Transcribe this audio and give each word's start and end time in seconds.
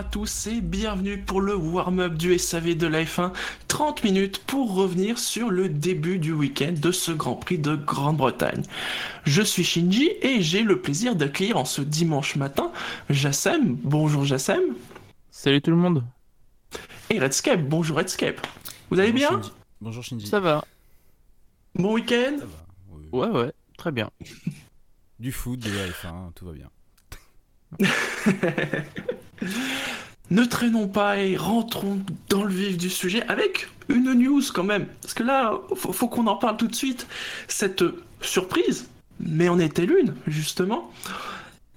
À 0.00 0.02
tous 0.02 0.46
et 0.46 0.62
bienvenue 0.62 1.18
pour 1.18 1.42
le 1.42 1.54
warm-up 1.54 2.14
du 2.14 2.38
SAV 2.38 2.74
de 2.74 2.86
la 2.86 3.04
F1. 3.04 3.34
30 3.68 4.02
minutes 4.02 4.42
pour 4.46 4.74
revenir 4.74 5.18
sur 5.18 5.50
le 5.50 5.68
début 5.68 6.18
du 6.18 6.32
week-end 6.32 6.72
de 6.74 6.90
ce 6.90 7.12
Grand 7.12 7.34
Prix 7.34 7.58
de 7.58 7.76
Grande-Bretagne. 7.76 8.62
Je 9.24 9.42
suis 9.42 9.62
Shinji 9.62 10.10
et 10.22 10.40
j'ai 10.40 10.62
le 10.62 10.80
plaisir 10.80 11.16
d'accueillir 11.16 11.58
en 11.58 11.66
ce 11.66 11.82
dimanche 11.82 12.36
matin 12.36 12.72
Jassem. 13.10 13.76
Bonjour 13.82 14.24
Jassem. 14.24 14.62
Salut 15.30 15.60
tout 15.60 15.70
le 15.70 15.76
monde. 15.76 16.02
Et 17.10 17.18
Redscape. 17.18 17.60
Bonjour 17.60 17.98
Redscape. 17.98 18.40
Vous 18.90 18.98
allez 18.98 19.12
bien 19.12 19.28
Shinji. 19.28 19.52
Bonjour 19.82 20.02
Shinji. 20.02 20.26
Ça 20.28 20.40
va 20.40 20.64
Bon 21.74 21.92
week-end 21.92 22.38
Ça 22.38 22.46
va, 22.46 22.64
oui. 22.92 23.08
Ouais, 23.12 23.28
ouais, 23.28 23.52
très 23.76 23.92
bien. 23.92 24.08
Du 25.18 25.30
foot, 25.30 25.60
de 25.60 25.70
la 25.70 25.88
F1, 25.88 26.32
tout 26.32 26.46
va 26.46 26.52
bien. 26.52 26.70
Ne 30.30 30.44
traînons 30.44 30.86
pas 30.86 31.18
et 31.18 31.36
rentrons 31.36 32.00
dans 32.28 32.44
le 32.44 32.54
vif 32.54 32.76
du 32.76 32.88
sujet 32.88 33.22
avec 33.26 33.68
une 33.88 34.12
news 34.14 34.42
quand 34.54 34.64
même. 34.64 34.86
Parce 35.02 35.14
que 35.14 35.24
là, 35.24 35.58
faut, 35.74 35.92
faut 35.92 36.08
qu'on 36.08 36.26
en 36.28 36.36
parle 36.36 36.56
tout 36.56 36.68
de 36.68 36.74
suite. 36.74 37.06
Cette 37.48 37.82
surprise, 38.20 38.88
mais 39.18 39.48
en 39.48 39.58
était 39.58 39.86
l'une, 39.86 40.14
justement? 40.26 40.92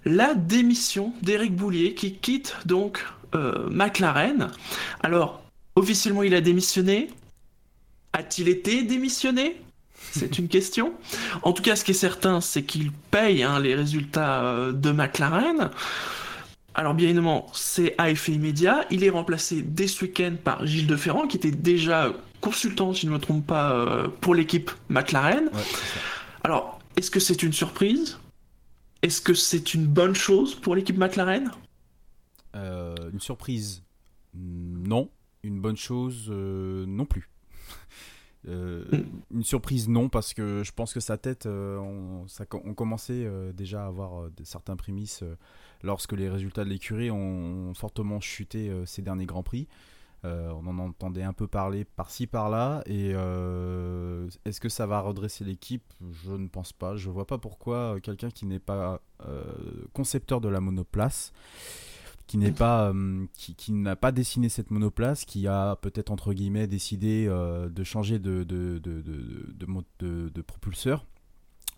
La 0.06 0.36
démission 0.36 1.14
d'Éric 1.22 1.56
Boulier 1.56 1.96
qui 1.96 2.14
quitte 2.14 2.56
donc 2.66 3.06
euh, 3.36 3.70
McLaren. 3.72 4.52
Alors, 5.02 5.42
officiellement, 5.76 6.24
il 6.24 6.36
a 6.36 6.42
démissionné. 6.42 7.10
A-t-il 8.12 8.50
été 8.50 8.84
démissionné? 8.84 9.60
C'est 10.12 10.38
une 10.38 10.48
question. 10.48 10.94
En 11.42 11.54
tout 11.54 11.64
cas, 11.64 11.76
ce 11.76 11.84
qui 11.84 11.92
est 11.92 11.96
certain, 11.96 12.42
c'est 12.42 12.64
qu'il 12.64 12.92
paye 12.92 13.42
hein, 13.42 13.60
les 13.60 13.74
résultats 13.74 14.44
euh, 14.44 14.72
de 14.72 14.92
McLaren. 14.92 15.72
Alors 16.76 16.94
bien 16.94 17.08
évidemment, 17.08 17.48
c'est 17.54 17.96
à 17.98 18.10
effet 18.10 18.32
immédiat. 18.32 18.86
Il 18.90 19.04
est 19.04 19.10
remplacé 19.10 19.62
dès 19.62 19.88
ce 19.88 20.06
week-end 20.06 20.36
par 20.44 20.66
Gilles 20.66 20.88
de 20.88 20.96
Ferrand, 20.96 21.28
qui 21.28 21.38
était 21.38 21.52
déjà 21.52 22.12
consultant, 22.42 22.94
si 22.94 23.02
je 23.02 23.08
ne 23.08 23.14
me 23.14 23.20
trompe 23.20 23.46
pas, 23.46 23.74
euh, 23.74 24.08
pour 24.22 24.36
l'équipe 24.36 24.72
McLaren. 24.90 25.46
Ouais. 25.54 25.62
Alors, 26.44 26.80
est-ce 26.98 27.12
que 27.12 27.20
c'est 27.20 27.44
une 27.44 27.54
surprise? 27.54 28.18
Est-ce 29.02 29.22
que 29.22 29.34
c'est 29.34 29.74
une 29.74 29.86
bonne 29.86 30.16
chose 30.16 30.56
pour 30.56 30.76
l'équipe 30.76 30.98
McLaren? 30.98 31.52
Euh, 32.56 32.96
une 33.12 33.20
surprise, 33.20 33.84
non. 34.34 35.10
Une 35.44 35.60
bonne 35.60 35.78
chose, 35.78 36.28
euh, 36.30 36.86
non 36.88 37.06
plus. 37.06 37.30
Euh, 38.46 38.84
une 39.34 39.46
surprise, 39.46 39.88
non, 39.88 40.10
parce 40.10 40.34
que 40.34 40.64
je 40.66 40.74
pense 40.74 40.94
que 40.94 41.00
sa 41.00 41.18
tête, 41.18 41.46
on, 41.46 42.28
ça, 42.28 42.44
on 42.52 42.74
commençait 42.74 43.26
déjà 43.54 43.86
à 43.86 43.88
avoir 43.88 44.28
certains 44.44 44.76
prémices 44.76 45.24
lorsque 45.84 46.14
les 46.14 46.30
résultats 46.30 46.64
de 46.64 46.70
l'écurie 46.70 47.12
ont, 47.12 47.74
fortement 47.76 48.20
chuté 48.20 48.70
euh, 48.70 48.86
ces 48.86 49.02
derniers 49.02 49.26
Grands 49.26 49.44
Prix. 49.44 49.68
Euh, 50.26 50.52
on 50.52 50.66
en 50.68 50.80
entendait 50.80 51.24
un 51.24 51.34
peu 51.34 51.48
parler 51.48 51.84
par-ci 51.84 52.28
par-là. 52.28 52.82
Et 52.86 53.12
euh, 53.14 54.30
est-ce 54.46 54.62
que 54.62 54.70
ça 54.70 54.86
va 54.88 55.02
redresser 55.02 55.44
l'équipe? 55.44 55.84
Je 56.24 56.32
ne 56.32 56.48
pense 56.48 56.72
pas. 56.72 56.96
Je 56.96 57.10
vois 57.10 57.28
pas 57.28 57.38
pourquoi 57.38 58.00
quelqu'un 58.02 58.30
qui 58.30 58.46
n'est 58.46 58.60
pas 58.60 59.02
concepteur 59.94 60.42
de 60.42 60.50
la 60.50 60.60
monoplace, 60.60 61.32
qui 62.28 62.38
n'est 62.38 62.52
pas, 62.52 62.94
qui, 63.34 63.72
n'a 63.74 63.96
pas 63.96 64.12
dessiné 64.12 64.48
cette 64.50 64.72
monoplace, 64.72 65.26
qui 65.26 65.48
a 65.48 65.76
peut-être 65.78 66.12
entre 66.12 66.34
guillemets 66.34 66.68
décidé 66.68 67.26
de 67.28 67.84
changer 67.84 68.20
de 68.20 68.44
de- 68.44 68.80
de 68.80 70.42
propulseur. 70.42 71.06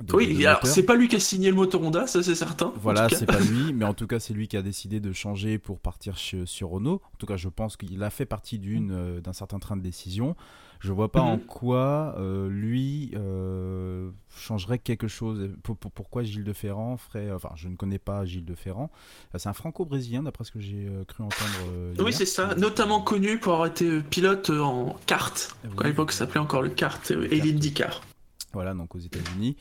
De- 0.04 0.14
Oui, 0.16 0.36
de 0.38 0.46
alors 0.46 0.66
c'est 0.66 0.84
pas 0.84 0.96
lui 0.96 1.08
qui 1.08 1.16
a 1.16 1.20
signé 1.20 1.50
le 1.50 1.56
moteur 1.56 1.82
Honda, 1.82 2.06
ça 2.08 2.22
c'est 2.22 2.36
certain. 2.36 2.74
Voilà, 2.82 3.08
c'est 3.10 3.26
pas 3.26 3.40
lui, 3.40 3.72
mais 3.74 3.86
en 3.86 3.94
tout 3.94 4.08
cas, 4.08 4.20
c'est 4.20 4.34
lui 4.34 4.48
qui 4.48 4.58
a 4.58 4.62
décidé 4.62 5.00
de 5.00 5.14
changer 5.14 5.58
pour 5.58 5.80
partir 5.80 6.18
chez- 6.18 6.46
sur 6.46 6.70
Renault. 6.70 7.02
En 7.14 7.18
tout 7.18 7.26
cas, 7.26 7.38
je 7.38 7.48
pense 7.50 7.78
qu'il 7.78 8.04
a 8.04 8.10
fait 8.10 8.26
partie 8.26 8.60
d'une 8.60 8.92
euh, 8.92 9.22
d'un 9.22 9.34
certain 9.34 9.60
train 9.60 9.78
de 9.78 9.82
décision. 9.82 10.36
Je 10.82 10.92
vois 10.92 11.10
pas 11.12 11.22
en 11.22 11.38
Mhm. 11.38 11.44
quoi 11.46 12.14
euh, 12.20 12.50
lui 12.50 13.12
euh, 13.16 14.12
changerait 14.38 14.78
quelque 14.78 15.08
chose. 15.08 15.50
Pour- 15.64 15.78
pour- 15.78 15.92
pourquoi 15.92 16.24
Gilles 16.24 16.44
de 16.44 16.54
Ferrand 16.54 16.98
ferait. 16.98 17.32
Enfin, 17.32 17.50
je 17.56 17.70
ne 17.70 17.76
connais 17.78 17.98
pas 17.98 18.26
Gilles 18.26 18.46
de 18.46 18.54
Ferrand. 18.54 18.92
C'est 19.36 19.48
un 19.50 19.54
franco-brésilien, 19.54 20.24
d'après 20.24 20.44
ce 20.44 20.52
que 20.52 20.60
j'ai 20.60 20.88
cru 21.08 21.24
entendre. 21.24 22.04
Oui, 22.04 22.12
c'est 22.14 22.26
ça. 22.26 22.54
Notamment 22.56 23.02
connu 23.02 23.40
pour 23.40 23.54
avoir 23.54 23.68
été 23.70 24.02
pilote 24.02 24.50
en 24.50 24.98
kart. 25.06 25.56
Oui, 25.64 25.70
À 25.80 25.88
l'époque, 25.88 26.12
ça 26.12 26.20
s'appelait 26.20 26.42
encore 26.42 26.62
le 26.62 26.70
kart 26.70 27.10
et 27.10 27.40
l'IndyCar. 27.40 28.02
Voilà, 28.54 28.74
donc 28.74 28.94
aux 28.96 29.00
États-Unis. 29.00 29.56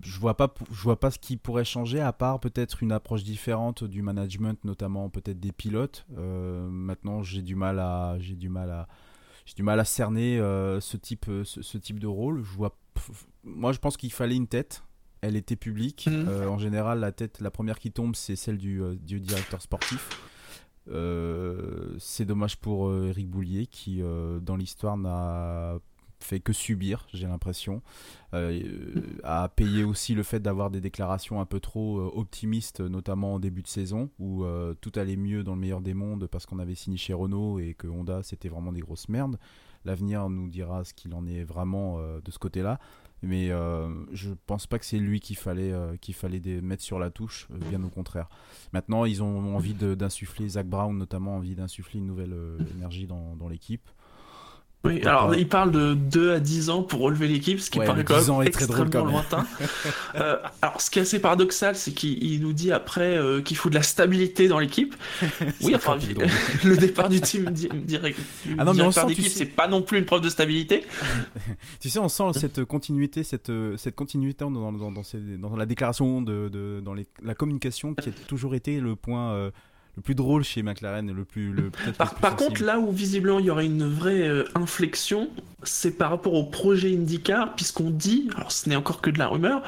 Je 0.00 0.18
vois 0.18 0.36
pas, 0.36 0.52
je 0.70 0.82
vois 0.82 0.98
pas 0.98 1.10
ce 1.10 1.18
qui 1.18 1.36
pourrait 1.36 1.66
changer 1.66 2.00
à 2.00 2.14
part 2.14 2.40
peut-être 2.40 2.82
une 2.82 2.92
approche 2.92 3.24
différente 3.24 3.84
du 3.84 4.00
management, 4.00 4.64
notamment 4.64 5.10
peut-être 5.10 5.38
des 5.38 5.52
pilotes. 5.52 6.06
Euh, 6.16 6.66
maintenant, 6.68 7.22
j'ai 7.22 7.42
du 7.42 7.54
mal 7.54 7.78
à, 7.78 8.16
j'ai 8.18 8.34
du 8.34 8.48
mal 8.48 8.70
à, 8.70 8.88
j'ai 9.44 9.54
du 9.54 9.62
mal 9.62 9.80
à 9.80 9.84
cerner 9.84 10.38
euh, 10.38 10.80
ce 10.80 10.96
type, 10.96 11.26
euh, 11.28 11.44
ce, 11.44 11.62
ce 11.62 11.78
type 11.78 11.98
de 11.98 12.06
rôle. 12.06 12.42
Je 12.42 12.52
vois, 12.52 12.74
moi, 13.44 13.72
je 13.72 13.78
pense 13.78 13.96
qu'il 13.96 14.12
fallait 14.12 14.36
une 14.36 14.46
tête. 14.46 14.82
Elle 15.20 15.36
était 15.36 15.56
publique. 15.56 16.08
Mhm. 16.10 16.26
Euh, 16.28 16.48
en 16.48 16.58
général, 16.58 17.00
la 17.00 17.12
tête, 17.12 17.40
la 17.40 17.50
première 17.50 17.78
qui 17.78 17.92
tombe, 17.92 18.16
c'est 18.16 18.36
celle 18.36 18.58
du, 18.58 18.80
du 19.00 19.20
directeur 19.20 19.62
sportif. 19.62 20.08
C'est 21.98 22.24
dommage 22.24 22.56
pour 22.56 22.92
Eric 22.92 23.28
Boulier 23.28 23.66
qui, 23.66 24.02
dans 24.40 24.56
l'histoire, 24.56 24.96
n'a 24.96 25.78
fait 26.22 26.40
que 26.40 26.52
subir, 26.52 27.06
j'ai 27.12 27.26
l'impression. 27.26 27.82
Euh, 28.34 28.60
a 29.24 29.48
payé 29.48 29.84
aussi 29.84 30.14
le 30.14 30.22
fait 30.22 30.40
d'avoir 30.40 30.70
des 30.70 30.80
déclarations 30.80 31.40
un 31.40 31.46
peu 31.46 31.60
trop 31.60 31.98
euh, 31.98 32.10
optimistes, 32.14 32.80
notamment 32.80 33.34
en 33.34 33.38
début 33.38 33.62
de 33.62 33.68
saison, 33.68 34.10
où 34.18 34.44
euh, 34.44 34.74
tout 34.80 34.92
allait 34.96 35.16
mieux 35.16 35.44
dans 35.44 35.54
le 35.54 35.60
meilleur 35.60 35.80
des 35.80 35.94
mondes 35.94 36.26
parce 36.26 36.46
qu'on 36.46 36.58
avait 36.58 36.74
signé 36.74 36.96
chez 36.96 37.12
Renault 37.12 37.58
et 37.58 37.74
que 37.74 37.86
Honda 37.86 38.22
c'était 38.22 38.48
vraiment 38.48 38.72
des 38.72 38.80
grosses 38.80 39.08
merdes. 39.08 39.38
L'avenir 39.84 40.28
nous 40.30 40.48
dira 40.48 40.84
ce 40.84 40.94
qu'il 40.94 41.12
en 41.14 41.26
est 41.26 41.44
vraiment 41.44 41.98
euh, 41.98 42.20
de 42.24 42.30
ce 42.30 42.38
côté-là. 42.38 42.78
Mais 43.24 43.50
je 44.10 44.30
pense 44.48 44.66
pas 44.66 44.80
que 44.80 44.84
c'est 44.84 44.98
lui 44.98 45.20
qu'il 45.20 45.36
fallait, 45.36 45.72
qu'il 46.00 46.12
fallait 46.12 46.40
mettre 46.60 46.82
sur 46.82 46.98
la 46.98 47.08
touche, 47.08 47.46
bien 47.70 47.80
au 47.84 47.88
contraire. 47.88 48.28
Maintenant, 48.72 49.04
ils 49.04 49.22
ont 49.22 49.54
envie 49.54 49.74
d'insuffler, 49.74 50.48
Zach 50.48 50.66
Brown 50.66 50.98
notamment, 50.98 51.36
envie 51.36 51.54
d'insuffler 51.54 52.00
une 52.00 52.06
nouvelle 52.08 52.34
énergie 52.74 53.06
dans 53.06 53.48
l'équipe. 53.48 53.88
Oui, 54.84 55.00
alors 55.02 55.32
il 55.36 55.46
parle 55.48 55.70
de 55.70 55.94
2 55.94 56.32
à 56.32 56.40
10 56.40 56.68
ans 56.70 56.82
pour 56.82 57.00
relever 57.02 57.28
l'équipe, 57.28 57.60
ce 57.60 57.70
qui 57.70 57.78
Ouais, 57.78 57.86
paraît 57.86 58.02
quand 58.02 58.18
10 58.18 58.30
ans 58.30 58.38
même 58.40 58.50
très 58.50 58.66
drôle 58.66 58.80
extrêmement 58.86 59.06
même. 59.06 59.14
lointain. 59.14 59.46
Euh, 60.14 60.36
alors 60.60 60.80
ce 60.80 60.90
qui 60.90 60.98
est 60.98 61.02
assez 61.02 61.18
paradoxal, 61.20 61.74
c'est 61.74 61.92
qu'il 61.92 62.22
il 62.22 62.42
nous 62.42 62.52
dit 62.52 62.70
après 62.72 63.16
euh, 63.16 63.40
qu'il 63.40 63.56
faut 63.56 63.70
de 63.70 63.74
la 63.74 63.82
stabilité 63.82 64.46
dans 64.48 64.58
l'équipe. 64.58 64.94
Oui, 65.62 65.74
enfin, 65.74 65.96
le 66.64 66.76
départ 66.76 67.08
du 67.08 67.20
team 67.20 67.50
di- 67.50 67.68
direct, 67.72 68.18
Ah 68.58 68.64
non, 68.64 68.74
mais 68.74 68.82
on 68.82 68.90
sent, 68.90 69.06
d'équipe, 69.06 69.24
sais- 69.24 69.30
c'est 69.30 69.46
pas 69.46 69.68
non 69.68 69.80
plus 69.82 69.98
une 69.98 70.04
preuve 70.04 70.20
de 70.20 70.28
stabilité. 70.28 70.84
Tu 71.80 71.88
sais, 71.88 71.98
on 71.98 72.08
sent 72.08 72.24
cette 72.34 72.64
continuité, 72.64 73.22
cette, 73.24 73.50
cette 73.76 73.94
continuité 73.94 74.44
dans, 74.44 74.50
dans, 74.72 74.90
dans, 74.90 75.02
ces- 75.02 75.38
dans 75.38 75.56
la 75.56 75.64
déclaration, 75.66 76.20
de, 76.22 76.48
de- 76.48 76.80
dans 76.84 76.92
les- 76.94 77.06
la 77.22 77.34
communication 77.34 77.94
qui 77.94 78.08
a 78.10 78.12
toujours 78.26 78.54
été 78.54 78.80
le 78.80 78.96
point 78.96 79.30
euh, 79.32 79.50
le 79.96 80.02
plus 80.02 80.14
drôle 80.14 80.42
chez 80.42 80.62
McLaren, 80.62 81.10
le 81.12 81.24
plus, 81.24 81.52
le, 81.52 81.70
Par, 81.98 82.14
plus 82.14 82.20
par 82.20 82.36
contre, 82.36 82.62
là 82.62 82.78
où 82.78 82.90
visiblement 82.92 83.38
il 83.38 83.44
y 83.46 83.50
aurait 83.50 83.66
une 83.66 83.84
vraie 83.86 84.26
euh, 84.26 84.44
inflexion, 84.54 85.28
c'est 85.64 85.98
par 85.98 86.10
rapport 86.10 86.32
au 86.34 86.44
projet 86.44 86.94
IndyCar, 86.94 87.54
puisqu'on 87.54 87.90
dit, 87.90 88.30
alors 88.36 88.52
ce 88.52 88.68
n'est 88.68 88.76
encore 88.76 89.00
que 89.02 89.10
de 89.10 89.18
la 89.18 89.28
rumeur, 89.28 89.62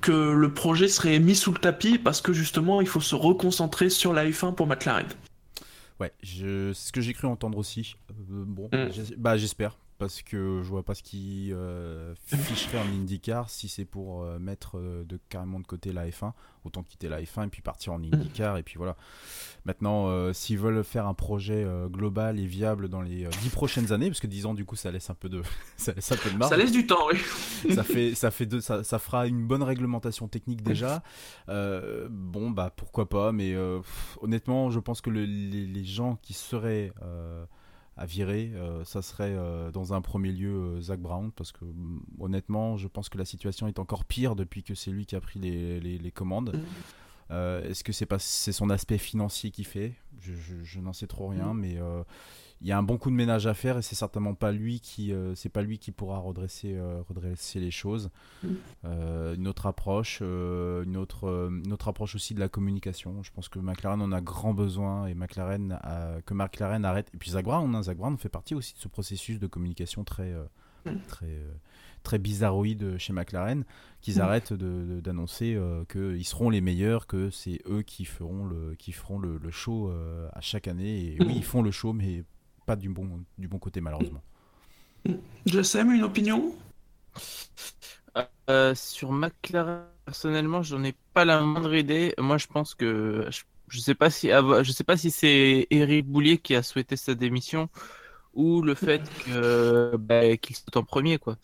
que 0.00 0.12
le 0.12 0.52
projet 0.54 0.86
serait 0.88 1.18
mis 1.18 1.34
sous 1.34 1.52
le 1.52 1.58
tapis 1.58 1.98
parce 1.98 2.20
que 2.20 2.32
justement 2.32 2.80
il 2.80 2.86
faut 2.86 3.00
se 3.00 3.14
reconcentrer 3.16 3.90
sur 3.90 4.12
la 4.12 4.24
F1 4.26 4.54
pour 4.54 4.66
McLaren. 4.68 5.06
Ouais, 5.98 6.12
je... 6.22 6.72
c'est 6.74 6.88
ce 6.88 6.92
que 6.92 7.00
j'ai 7.00 7.14
cru 7.14 7.26
entendre 7.26 7.58
aussi. 7.58 7.96
Euh, 8.10 8.44
bon, 8.46 8.68
Mm. 8.72 8.88
bah, 9.16 9.36
j'espère. 9.36 9.76
Parce 9.98 10.22
que 10.22 10.60
je 10.62 10.68
vois 10.68 10.82
pas 10.84 10.94
ce 10.94 11.02
qui 11.02 11.52
euh, 11.52 12.14
ficherait 12.26 12.78
en 12.78 12.86
IndyCar 12.86 13.48
si 13.50 13.68
c'est 13.68 13.84
pour 13.84 14.22
euh, 14.22 14.38
mettre 14.38 14.78
euh, 14.78 15.04
de, 15.04 15.18
carrément 15.28 15.60
de 15.60 15.66
côté 15.66 15.92
la 15.92 16.06
F1. 16.08 16.32
Autant 16.64 16.82
quitter 16.82 17.08
la 17.08 17.22
F1 17.22 17.46
et 17.46 17.48
puis 17.48 17.62
partir 17.62 17.92
en 17.92 18.02
IndyCar. 18.02 18.56
Et 18.56 18.62
puis 18.64 18.74
voilà. 18.76 18.96
Maintenant, 19.64 20.08
euh, 20.08 20.32
s'ils 20.32 20.58
veulent 20.58 20.82
faire 20.82 21.06
un 21.06 21.14
projet 21.14 21.64
global 21.90 22.40
et 22.40 22.46
viable 22.46 22.88
dans 22.88 23.02
les 23.02 23.24
euh, 23.24 23.30
10 23.42 23.50
prochaines 23.50 23.92
années, 23.92 24.08
parce 24.08 24.18
que 24.18 24.26
10 24.26 24.46
ans, 24.46 24.54
du 24.54 24.64
coup, 24.64 24.74
ça 24.74 24.90
laisse 24.90 25.08
un 25.08 25.14
peu 25.14 25.28
de, 25.28 25.42
ça 25.76 25.92
laisse 25.92 26.10
un 26.10 26.16
peu 26.16 26.28
de 26.30 26.36
marge. 26.36 26.50
Ça 26.50 26.56
laisse 26.56 26.72
du 26.72 26.84
temps, 26.86 27.06
oui. 27.12 27.72
ça 27.72 27.84
fait 27.84 28.14
ça 28.16 28.30
fait 28.32 28.46
deux, 28.46 28.60
ça, 28.60 28.82
ça 28.82 28.98
fera 28.98 29.26
une 29.28 29.46
bonne 29.46 29.62
réglementation 29.62 30.26
technique 30.28 30.62
déjà 30.62 31.02
bon 31.48 32.50
bah 32.50 32.72
pourquoi 32.74 33.08
pas 33.08 33.32
mais 33.32 33.52
pff, 33.54 34.18
honnêtement 34.20 34.70
je 34.70 34.78
pense 34.80 35.00
que 35.00 35.10
le- 35.10 35.24
les, 35.24 35.66
les 35.66 35.84
gens 35.84 36.16
qui 36.22 36.32
seraient 36.34 36.92
à 37.96 38.04
virer 38.06 38.52
euh, 38.54 38.84
ça 38.84 39.00
serait 39.00 39.32
euh, 39.34 39.70
dans 39.70 39.94
un 39.94 40.00
premier 40.02 40.30
lieu 40.32 40.54
euh, 40.54 40.80
Zach 40.82 41.00
Brown 41.00 41.32
parce 41.32 41.50
que 41.52 41.64
mm, 41.64 42.00
honnêtement 42.20 42.76
je 42.76 42.88
pense 42.88 43.08
que 43.08 43.16
la 43.18 43.24
situation 43.24 43.66
est 43.68 43.78
encore 43.78 44.04
pire 44.04 44.36
depuis 44.36 44.62
que 44.62 44.74
c'est 44.74 44.90
lui 44.90 45.06
qui 45.06 45.16
a 45.16 45.20
pris 45.20 45.38
les, 45.40 45.80
les- 45.80 45.98
les 45.98 46.10
commandes. 46.12 46.60
Euh, 47.30 47.68
est-ce 47.68 47.82
que 47.82 47.92
c'est 47.92 48.06
pas 48.06 48.18
c'est 48.18 48.52
son 48.52 48.70
aspect 48.70 48.98
financier 48.98 49.50
qui 49.50 49.64
fait? 49.64 49.94
Je, 50.20 50.34
je- 50.34 50.62
je 50.62 50.80
n'en 50.80 50.92
sais 50.92 51.06
trop 51.06 51.28
rien 51.28 51.52
Mhm. 51.54 51.60
mais 51.60 51.76
il 52.62 52.66
y 52.68 52.72
a 52.72 52.78
un 52.78 52.82
bon 52.82 52.96
coup 52.96 53.10
de 53.10 53.14
ménage 53.14 53.46
à 53.46 53.52
faire 53.54 53.76
et 53.78 53.82
c'est 53.82 53.94
certainement 53.94 54.34
pas 54.34 54.50
lui 54.50 54.80
qui 54.80 55.12
euh, 55.12 55.34
c'est 55.34 55.48
pas 55.50 55.62
lui 55.62 55.78
qui 55.78 55.92
pourra 55.92 56.18
redresser 56.18 56.74
euh, 56.74 57.02
redresser 57.08 57.60
les 57.60 57.70
choses 57.70 58.10
euh, 58.84 59.34
une 59.34 59.46
autre 59.46 59.66
approche 59.66 60.20
une 60.20 60.96
autre 60.96 61.50
une 61.64 61.72
autre 61.72 61.88
approche 61.88 62.14
aussi 62.14 62.34
de 62.34 62.40
la 62.40 62.48
communication 62.48 63.22
je 63.22 63.30
pense 63.32 63.48
que 63.48 63.58
McLaren 63.58 64.00
en 64.00 64.12
a 64.12 64.20
grand 64.20 64.54
besoin 64.54 65.06
et 65.06 65.14
McLaren 65.14 65.78
a- 65.82 66.20
que 66.24 66.34
McLaren 66.34 66.84
arrête 66.84 67.10
et 67.14 67.18
puis 67.18 67.30
Brown 67.44 67.74
hein, 67.74 67.82
Brown 67.94 68.16
fait 68.16 68.28
partie 68.28 68.54
aussi 68.54 68.74
de 68.74 68.78
ce 68.78 68.88
processus 68.88 69.38
de 69.38 69.46
communication 69.46 70.04
très 70.04 70.34
Mm. 70.86 70.98
très 71.08 71.42
très 72.04 72.18
bizarroïde 72.20 72.96
chez 72.98 73.12
McLaren 73.12 73.64
qu'ils 74.00 74.18
Mm. 74.18 74.20
arrêtent 74.20 74.52
d'annoncer 74.52 75.54
euh, 75.56 75.84
qu'ils 75.86 76.24
seront 76.24 76.48
les 76.48 76.60
meilleurs 76.60 77.08
que 77.08 77.28
c'est 77.30 77.60
eux 77.68 77.82
qui 77.82 78.04
feront 78.04 78.44
le 78.44 78.76
qui 78.78 78.92
feront 78.92 79.18
le, 79.18 79.38
le 79.38 79.50
show 79.50 79.90
euh, 79.90 80.28
à 80.32 80.40
chaque 80.40 80.68
année 80.68 81.06
et 81.06 81.16
oui 81.18 81.26
Mm. 81.26 81.30
ils 81.38 81.44
font 81.44 81.62
le 81.62 81.72
show 81.72 81.92
mais 81.92 82.22
pas 82.66 82.76
du 82.76 82.88
bon 82.88 83.24
du 83.38 83.48
bon 83.48 83.58
côté 83.58 83.80
malheureusement 83.80 84.22
Je 85.46 85.62
sais, 85.62 85.84
mais 85.84 85.96
une 85.96 86.02
opinion? 86.02 86.54
Euh, 88.48 88.74
sur 88.74 89.12
McLaren, 89.12 89.84
personnellement, 90.04 90.62
j'en 90.62 90.82
ai 90.84 90.94
pas 91.12 91.24
la 91.24 91.40
moindre 91.40 91.74
idée. 91.74 92.14
Moi, 92.18 92.38
je 92.38 92.46
pense 92.46 92.74
que 92.74 93.26
je, 93.30 93.42
je 93.68 93.80
sais 93.80 93.94
pas 93.94 94.10
si 94.10 94.30
ah, 94.30 94.62
je 94.62 94.72
sais 94.72 94.84
pas 94.84 94.96
si 94.96 95.10
c'est 95.10 95.66
Eric 95.70 96.06
Boulier 96.06 96.38
qui 96.38 96.54
a 96.54 96.62
souhaité 96.62 96.96
sa 96.96 97.14
démission 97.14 97.68
ou 98.34 98.62
le 98.62 98.74
fait 98.74 99.02
que 99.24 99.96
bah, 99.96 100.36
qu'il 100.36 100.56
saute 100.56 100.76
en 100.76 100.84
premier 100.84 101.18
quoi. 101.18 101.36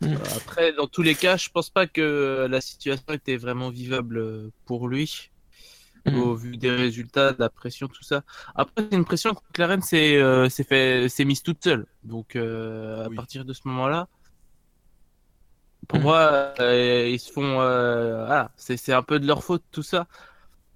Mm. 0.00 0.06
Euh, 0.06 0.16
Après, 0.36 0.72
dans 0.72 0.86
tous 0.86 1.02
les 1.02 1.14
cas, 1.14 1.36
je 1.36 1.48
pense 1.50 1.70
pas 1.70 1.86
que 1.86 2.46
la 2.50 2.60
situation 2.60 3.12
était 3.12 3.36
vraiment 3.36 3.70
vivable 3.70 4.50
pour 4.64 4.88
lui 4.88 5.30
Mm. 6.06 6.14
au 6.14 6.34
vu 6.34 6.56
des 6.56 6.70
résultats, 6.70 7.32
de 7.32 7.38
la 7.40 7.50
pression, 7.50 7.88
tout 7.88 8.04
ça. 8.04 8.22
Après, 8.54 8.86
c'est 8.90 8.96
une 8.96 9.04
pression 9.04 9.34
que 9.34 9.40
McLaren 9.48 9.82
s'est 9.82 10.16
euh, 10.16 10.48
s'est 10.48 10.64
fait 10.64 11.08
s'est 11.08 11.24
mise 11.24 11.42
toute 11.42 11.62
seule. 11.64 11.86
Donc, 12.04 12.36
euh, 12.36 13.04
à 13.06 13.08
Oui. 13.08 13.16
partir 13.16 13.44
de 13.44 13.52
ce 13.52 13.62
moment-là, 13.68 14.08
pour 15.88 16.00
Mm. 16.00 16.02
moi, 16.02 16.54
euh, 16.60 17.08
ils 17.08 17.20
se 17.20 17.32
font. 17.32 17.60
euh, 17.60 18.24
voilà, 18.26 18.52
c'est 18.56 18.76
c'est 18.76 18.92
un 18.92 19.02
peu 19.02 19.20
de 19.20 19.26
leur 19.26 19.44
faute 19.44 19.64
tout 19.70 19.82
ça, 19.82 20.06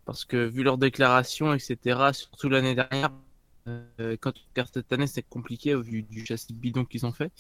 parce 0.07 0.25
que 0.25 0.37
vu 0.47 0.63
leurs 0.65 0.79
déclarations, 0.79 1.55
etc. 1.55 2.13
Surtout 2.15 2.49
l'année 2.51 2.75
dernière, 2.75 3.11
euh, 3.69 4.17
quand 4.21 4.33
tu 4.33 4.43
regardes 4.51 4.71
cette 4.75 4.93
année, 4.93 5.07
c'est 5.09 5.23
compliqué 5.25 5.75
au 5.77 5.83
vu 5.83 6.03
du 6.05 6.27
châssis 6.27 6.55
bidon 6.55 6.85
qu'ils 6.87 7.07
ont 7.07 7.13
fait. 7.13 7.33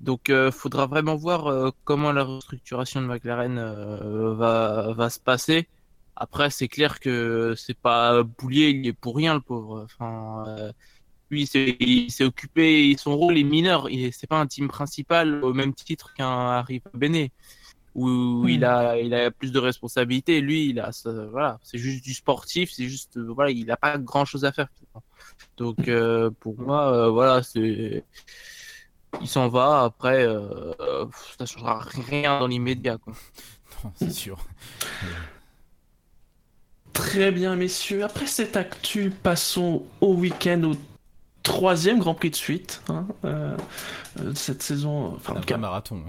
Donc, 0.00 0.30
euh, 0.30 0.50
faudra 0.52 0.86
vraiment 0.86 1.16
voir 1.16 1.48
euh, 1.48 1.70
comment 1.84 2.12
la 2.12 2.24
restructuration 2.24 3.02
de 3.02 3.06
McLaren 3.08 3.58
euh, 3.58 4.34
va 4.36 4.92
va 4.94 5.10
se 5.10 5.20
passer. 5.20 5.68
Après, 6.16 6.50
c'est 6.50 6.68
clair 6.68 7.00
que 7.00 7.54
c'est 7.56 7.78
pas 7.78 8.22
Boulier, 8.22 8.70
il 8.70 8.86
est 8.86 8.92
pour 8.92 9.16
rien, 9.16 9.34
le 9.34 9.40
pauvre. 9.40 9.82
Enfin, 9.84 10.44
euh, 10.46 10.72
lui, 11.30 11.42
il 11.80 12.10
s'est- 12.10 12.24
occupé, 12.24 12.96
son 12.98 13.16
rôle 13.16 13.38
est 13.38 13.44
mineur. 13.44 13.88
C'est 14.12 14.26
pas 14.28 14.38
un 14.40 14.46
team 14.46 14.68
principal 14.68 15.44
au 15.44 15.52
même 15.54 15.74
titre 15.74 16.14
qu'un 16.14 16.26
Harry 16.50 16.82
Bene, 16.94 17.28
où 17.94 18.44
Hmm. 18.44 18.48
il 18.48 18.64
a, 18.64 18.98
il 19.00 19.14
a 19.14 19.30
plus 19.30 19.52
de 19.52 19.58
responsabilités. 19.60 20.40
Lui, 20.40 20.68
il 20.70 20.80
a, 20.80 20.90
voilà, 21.30 21.58
c'est 21.62 21.78
juste 21.78 22.04
du 22.04 22.14
sportif, 22.14 22.72
c'est 22.72 22.88
juste, 22.88 23.16
euh, 23.18 23.32
voilà, 23.34 23.50
il 23.52 23.70
a 23.70 23.76
pas 23.76 23.98
grand 23.98 24.24
chose 24.24 24.44
à 24.44 24.52
faire. 24.52 24.68
Donc, 25.56 25.88
euh, 25.88 26.30
pour 26.40 26.58
moi, 26.60 26.92
euh, 26.94 27.10
voilà, 27.10 27.42
c'est, 27.42 28.04
il 29.20 29.28
s'en 29.28 29.48
va. 29.48 29.84
Après, 29.84 30.26
ça 31.38 31.46
changera 31.46 31.80
rien 31.80 32.40
dans 32.40 32.46
l'immédiat, 32.46 32.98
quoi. 32.98 33.14
Non, 33.84 33.92
c'est 33.96 34.10
sûr 34.12 34.38
Très 36.94 37.30
bien, 37.30 37.56
messieurs. 37.56 38.04
Après 38.04 38.26
cette 38.26 38.56
actu, 38.56 39.10
passons 39.10 39.82
au 40.00 40.14
week-end 40.14 40.62
au 40.64 40.72
troisième 41.42 41.98
Grand 41.98 42.14
Prix 42.14 42.30
de 42.30 42.36
suite 42.36 42.82
hein, 42.88 43.06
euh, 43.24 43.54
euh, 44.20 44.30
de 44.30 44.36
cette 44.36 44.62
saison. 44.62 45.12
Enfin, 45.16 45.34
en 45.34 45.54
un 45.54 45.58
marathon 45.58 46.00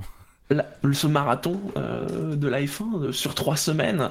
la- 0.51 0.67
ce 0.93 1.07
marathon 1.07 1.59
euh, 1.75 2.35
de 2.35 2.47
la 2.47 2.61
F1 2.61 2.99
de- 3.07 3.11
sur 3.11 3.33
trois 3.33 3.57
semaines, 3.57 4.09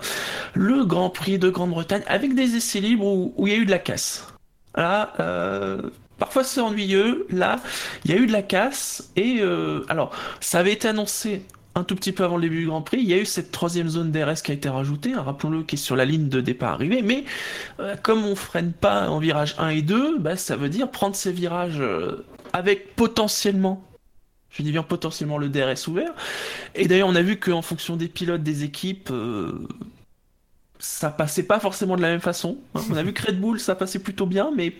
le 0.54 0.84
Grand 0.84 1.08
Prix 1.10 1.38
de 1.38 1.48
Grande-Bretagne 1.48 2.02
avec 2.08 2.34
des 2.34 2.56
essais 2.56 2.80
libres 2.80 3.06
où, 3.06 3.32
où 3.36 3.46
il 3.46 3.52
y 3.52 3.56
a 3.56 3.58
eu 3.58 3.64
de 3.66 3.70
la 3.70 3.78
casse. 3.78 4.26
Là, 4.76 5.12
euh, 5.20 5.80
parfois 6.18 6.42
c'est 6.42 6.60
ennuyeux. 6.60 7.26
Là, 7.30 7.60
il 8.04 8.10
y 8.10 8.14
a 8.14 8.16
eu 8.16 8.26
de 8.26 8.32
la 8.32 8.42
casse 8.42 9.10
et 9.14 9.36
euh, 9.40 9.86
alors 9.88 10.10
ça 10.40 10.58
avait 10.58 10.72
été 10.72 10.88
annoncé 10.88 11.42
un 11.74 11.84
tout 11.84 11.96
petit 11.96 12.12
peu 12.12 12.24
avant 12.24 12.36
le 12.36 12.42
début 12.42 12.60
du 12.60 12.66
Grand 12.66 12.82
Prix. 12.82 12.98
Il 12.98 13.08
y 13.08 13.14
a 13.14 13.18
eu 13.18 13.24
cette 13.24 13.50
troisième 13.50 13.88
zone 13.88 14.12
DRS 14.12 14.42
qui 14.42 14.52
a 14.52 14.54
été 14.54 14.68
rajoutée, 14.68 15.12
hein, 15.12 15.22
rappelons-le, 15.22 15.62
qui 15.64 15.74
est 15.74 15.78
sur 15.78 15.96
la 15.96 16.04
ligne 16.04 16.28
de 16.28 16.40
départ 16.40 16.74
arrivée. 16.74 17.02
Mais 17.02 17.24
euh, 17.80 17.96
comme 18.02 18.24
on 18.24 18.36
freine 18.36 18.72
pas 18.72 19.08
en 19.08 19.18
virage 19.18 19.54
1 19.58 19.68
et 19.70 19.82
2, 19.82 20.18
bah, 20.18 20.36
ça 20.36 20.56
veut 20.56 20.68
dire 20.68 20.90
prendre 20.90 21.16
ces 21.16 21.32
virages 21.32 21.80
euh, 21.80 22.24
avec 22.52 22.94
potentiellement 22.94 23.84
je 24.56 24.62
dis 24.62 24.70
bien 24.70 24.84
potentiellement 24.84 25.36
le 25.36 25.48
DRS 25.48 25.88
ouvert. 25.88 26.12
Et 26.76 26.86
d'ailleurs, 26.86 27.08
on 27.08 27.16
a 27.16 27.22
vu 27.22 27.38
qu'en 27.40 27.60
fonction 27.60 27.96
des 27.96 28.06
pilotes 28.06 28.44
des 28.44 28.62
équipes, 28.62 29.10
euh, 29.10 29.66
ça 30.78 31.10
passait 31.10 31.42
pas 31.42 31.58
forcément 31.58 31.96
de 31.96 32.02
la 32.02 32.08
même 32.08 32.20
façon. 32.20 32.58
hein. 32.74 32.80
On 32.88 32.94
a 32.96 33.02
vu 33.02 33.12
que 33.12 33.26
Red 33.26 33.40
Bull, 33.40 33.58
ça 33.58 33.74
passait 33.74 33.98
plutôt 33.98 34.26
bien, 34.26 34.52
mais 34.54 34.72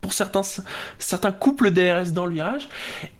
pour 0.00 0.12
certains, 0.12 0.42
couples 1.32 1.70
DRS 1.70 2.12
dans 2.12 2.26
le 2.26 2.34
virage. 2.34 2.68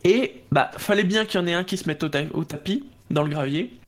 Et 0.05 0.43
bah, 0.53 0.71
fallait 0.77 1.05
bien 1.05 1.25
qu'il 1.25 1.41
y 1.41 1.43
en 1.43 1.47
ait 1.47 1.55
un 1.55 1.65
qui 1.65 1.77
se 1.77 1.87
mette 1.89 2.05
au 2.05 2.45
tapis, 2.45 2.85
dans 3.11 3.23
le 3.23 3.31
gravier. 3.31 3.79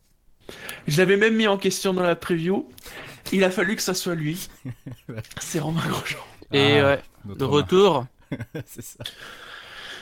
Je 0.87 0.99
l'avais 0.99 1.17
même 1.17 1.37
mis 1.37 1.47
en 1.47 1.57
question 1.59 1.95
dans 1.95 2.03
la 2.03 2.17
preview. 2.17 2.69
Il 3.33 3.45
a 3.45 3.51
fallu 3.51 3.77
que 3.77 3.83
ça 3.83 3.95
soit 3.95 4.15
lui. 4.15 4.49
C'est 5.41 5.61
Romain 5.61 5.87
Grosjean. 5.89 6.19
Et 6.53 6.81
Ah, 6.81 6.87
ouais, 6.87 7.03
de 7.37 7.45
retour. 7.45 8.07
c'est 8.67 8.83
ça 8.83 9.05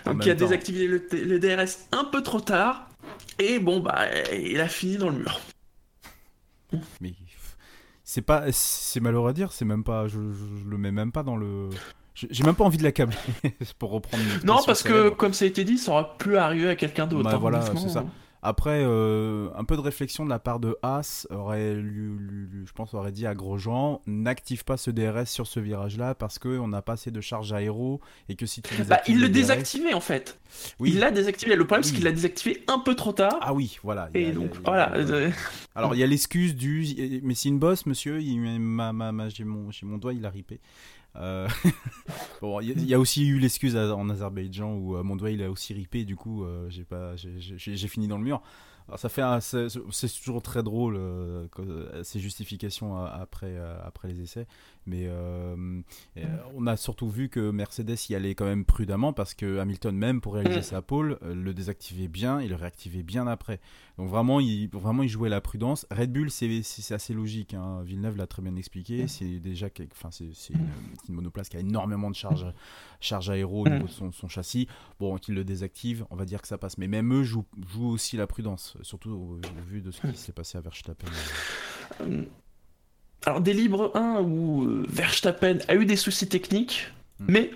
Donc 0.07 0.25
il 0.25 0.31
a 0.31 0.35
temps. 0.35 0.38
désactivé 0.40 0.87
le, 0.87 1.38
DRS 1.38 1.78
un 1.93 2.04
peu 2.04 2.23
trop 2.23 2.40
tard. 2.40 2.88
Et 3.38 3.59
bon, 3.59 3.81
bah, 3.81 4.07
il 4.33 4.61
a 4.61 4.69
fini 4.69 4.97
dans 4.97 5.11
le 5.11 5.19
mur. 5.19 5.40
Mais 7.00 7.12
c'est 8.04 8.23
pas, 8.23 8.45
c'est 8.52 9.00
malheureux 9.00 9.31
à 9.31 9.33
dire, 9.33 9.52
c'est 9.52 9.64
même 9.64 9.85
pas, 9.85 10.09
je, 10.09 10.19
je- 10.33 10.62
je 10.64 10.69
le 10.69 10.78
mets 10.78 10.93
même 10.93 11.12
pas 11.12 11.23
dans 11.23 11.37
le. 11.37 11.69
J'ai 12.14 12.43
même 12.45 12.54
pas 12.57 12.64
envie 12.64 12.78
de 12.78 12.83
l'accabler 12.83 13.16
pour 13.78 13.90
reprendre. 13.90 14.23
Non, 14.45 14.59
parce 14.66 14.83
que, 14.83 15.09
comme 15.11 15.33
ça 15.35 15.45
a 15.45 15.49
été 15.49 15.64
dit, 15.64 15.78
ça 15.78 15.93
aurait 15.93 16.07
pu 16.19 16.37
arriver 16.37 16.69
à 16.71 16.76
quelqu'un 16.76 17.07
d'autre. 17.07 17.25
Bah, 17.25 17.37
hein, 17.37 17.38
voilà, 17.38 17.62
c'est 17.62 17.88
ça. 17.90 18.04
Après, 18.40 18.83
euh, 18.85 19.49
un 19.57 19.64
peu 19.64 19.75
de 19.76 19.80
réflexion 19.80 20.25
de 20.25 20.30
la 20.30 20.38
part 20.38 20.61
de 20.61 20.76
Haas 20.83 21.26
aurait, 21.30 21.75
je 21.75 22.73
pense, 22.73 22.95
aurait 22.95 23.11
dit 23.11 23.26
à 23.26 23.35
Grosjean, 23.35 24.00
n'active 24.07 24.64
pas 24.64 24.76
ce 24.76 24.90
DRS 24.92 25.26
sur 25.26 25.47
ce 25.49 25.59
virage-là 25.59 26.14
parce 26.14 26.38
que 26.38 26.59
on 26.59 26.68
n'a 26.68 26.80
pas 26.80 26.92
assez 26.92 27.11
de 27.11 27.21
charge 27.21 27.52
aéro 27.52 28.00
et 28.28 28.37
que 28.37 28.47
si 28.47 28.62
tu 28.62 28.75
Bah, 28.85 29.00
il 29.09 29.21
le 29.21 29.28
désactivait 29.28 29.92
en 29.92 30.00
fait. 30.00 30.38
Oui. 30.78 30.90
Il 30.95 31.00
l'a 31.00 31.11
désactivé. 31.11 31.57
Le 31.57 31.66
problème, 31.66 31.83
c'est 31.83 31.95
qu'il 31.95 32.04
l'a 32.04 32.12
désactivé 32.12 32.62
un 32.68 32.78
peu 32.78 32.95
trop 32.95 33.12
tard. 33.12 33.38
Ah 33.40 33.52
oui, 33.52 33.78
voilà. 33.83 34.09
et 34.14 34.28
a- 34.28 34.33
donc, 34.33 34.54
a- 34.54 34.61
voilà. 34.64 34.95
euh, 34.95 35.30
Alors 35.75 35.95
il 35.95 35.99
y 35.99 36.02
a 36.04 36.07
l'excuse 36.07 36.54
du 36.54 37.21
mais 37.25 37.35
c'est 37.35 37.49
une 37.49 37.59
bosse 37.59 37.87
monsieur, 37.87 38.21
il, 38.21 38.38
ma, 38.61 38.92
ma, 38.92 39.11
ma- 39.12 39.28
j'ai 39.28 39.45
mon, 39.45 39.71
j'ai 39.73 39.85
mon 39.85 39.99
doigt 39.99 40.12
il 40.14 40.25
a 40.25 40.30
ripé. 40.30 40.61
Euh, 41.19 41.49
il 42.63 42.85
y, 42.87 42.95
a- 42.95 43.01
aussi 43.01 43.27
eu 43.27 43.39
l'excuse 43.39 43.77
en 43.77 44.09
Azerbaïdjan 44.09 44.73
où 44.75 44.97
euh, 44.97 45.03
mon 45.03 45.17
doigt 45.17 45.31
il 45.31 45.43
a 45.43 45.51
aussi 45.51 45.75
ripé, 45.75 46.05
du 46.05 46.17
coup 46.17 46.45
euh, 46.45 46.69
j'ai 46.71 46.85
j'ai 47.57 47.89
fini 47.89 48.07
dans 48.09 48.19
le 48.19 48.25
mur. 48.25 48.43
Alors, 48.88 48.99
ça 48.99 49.11
fait, 49.11 49.23
c'est 49.90 50.21
toujours 50.23 50.40
très 50.42 50.62
drôle 50.62 50.97
euh, 50.97 51.47
euh, 51.59 52.02
ces 52.02 52.21
justifications 52.21 52.99
euh, 52.99 53.07
après 53.12 53.54
après 53.85 54.09
les 54.09 54.23
essais, 54.23 54.47
mais 54.87 55.04
euh, 55.07 55.80
euh, 56.16 56.23
on 56.54 56.66
a 56.66 56.76
surtout 56.78 57.11
vu 57.11 57.28
que 57.28 57.50
Mercedes 57.50 57.97
y 58.09 58.14
allait 58.14 58.35
quand 58.35 58.47
même 58.47 58.64
prudemment 58.64 59.12
parce 59.12 59.35
que 59.35 59.59
Hamilton 59.59 59.95
même 59.95 60.21
pour 60.23 60.35
réaliser 60.35 60.61
Mm. 60.61 60.62
sa 60.62 60.80
pole 60.83 61.18
le 61.23 61.52
désactivait 61.52 62.09
bien 62.09 62.40
et 62.40 62.49
le 62.49 62.54
réactivait 62.54 63.02
bien 63.02 63.26
après. 63.26 63.61
Donc 63.99 64.09
vraiment 64.09 64.40
il 64.40 64.68
vraiment 64.71 65.02
il 65.02 65.09
jouait 65.11 65.28
la 65.28 65.40
prudence. 65.42 65.87
Red 65.90 66.11
Bull 66.12 66.30
c'est 66.30 66.62
assez 66.95 67.12
logique. 67.12 67.52
Hein. 67.52 67.83
Villeneuve 67.85 68.16
l'a 68.16 68.26
très 68.26 68.40
bien 68.40 68.57
expliqué. 68.57 69.04
Mm. 69.04 69.09
C'est 69.09 69.38
déjà 69.40 69.68
enfin 69.92 70.09
c'est 70.11 70.54
une, 70.54 71.14
monoplace 71.14 71.50
qui 71.50 71.59
a 71.59 71.61
énormément 71.61 72.09
de 72.11 72.16
charge 72.16 72.47
charge 73.00 73.28
aéro 73.28 73.66
au 73.66 73.68
Mm. 73.68 73.73
niveau 73.75 73.87
de 73.87 73.92
son, 73.92 74.12
son 74.12 74.28
châssis. 74.28 74.66
Bon 74.99 75.18
qu'il 75.18 75.35
le 75.35 75.45
désactive, 75.45 76.07
on 76.11 76.16
va 76.16 76.25
dire 76.25 76.40
que 76.40 76.49
ça 76.49 76.57
passe. 76.57 76.78
Mais 76.78 76.88
même 76.88 77.12
eux 77.12 77.23
jouent, 77.25 77.45
jouent 77.71 77.88
aussi 77.90 78.16
la 78.16 78.26
prudence, 78.26 78.77
surtout 78.82 79.11
au, 79.11 79.35
au 79.37 79.64
vu 79.68 79.80
de 79.80 79.90
ce 79.90 80.00
qui 80.06 80.16
s'est 80.16 80.32
passé 80.32 80.58
à 80.58 80.61
Verstappen. 80.61 81.06
Euh, 82.00 82.23
Alors, 83.26 83.40
des 83.40 83.52
libres 83.54 83.90
1 83.94 84.20
où 84.20 84.64
euh, 84.64 84.87
Verstappen 84.88 85.58
a 85.68 85.75
eu 85.75 85.85
des 85.87 85.97
soucis 85.97 86.28
techniques, 86.28 86.92
Mm. 87.20 87.25
mais 87.28 87.50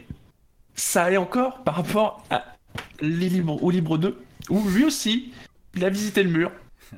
ça 0.74 1.04
allait 1.04 1.16
encore 1.18 1.62
par 1.62 1.76
rapport 1.76 2.24
à 2.30 2.44
les 3.00 3.28
libres, 3.28 3.62
au 3.62 3.70
libre 3.70 3.96
2, 3.98 4.18
où 4.50 4.68
lui 4.70 4.84
aussi, 4.84 5.32
il 5.74 5.84
a 5.84 5.88
visité 5.90 6.22
le 6.22 6.30
mur. 6.30 6.50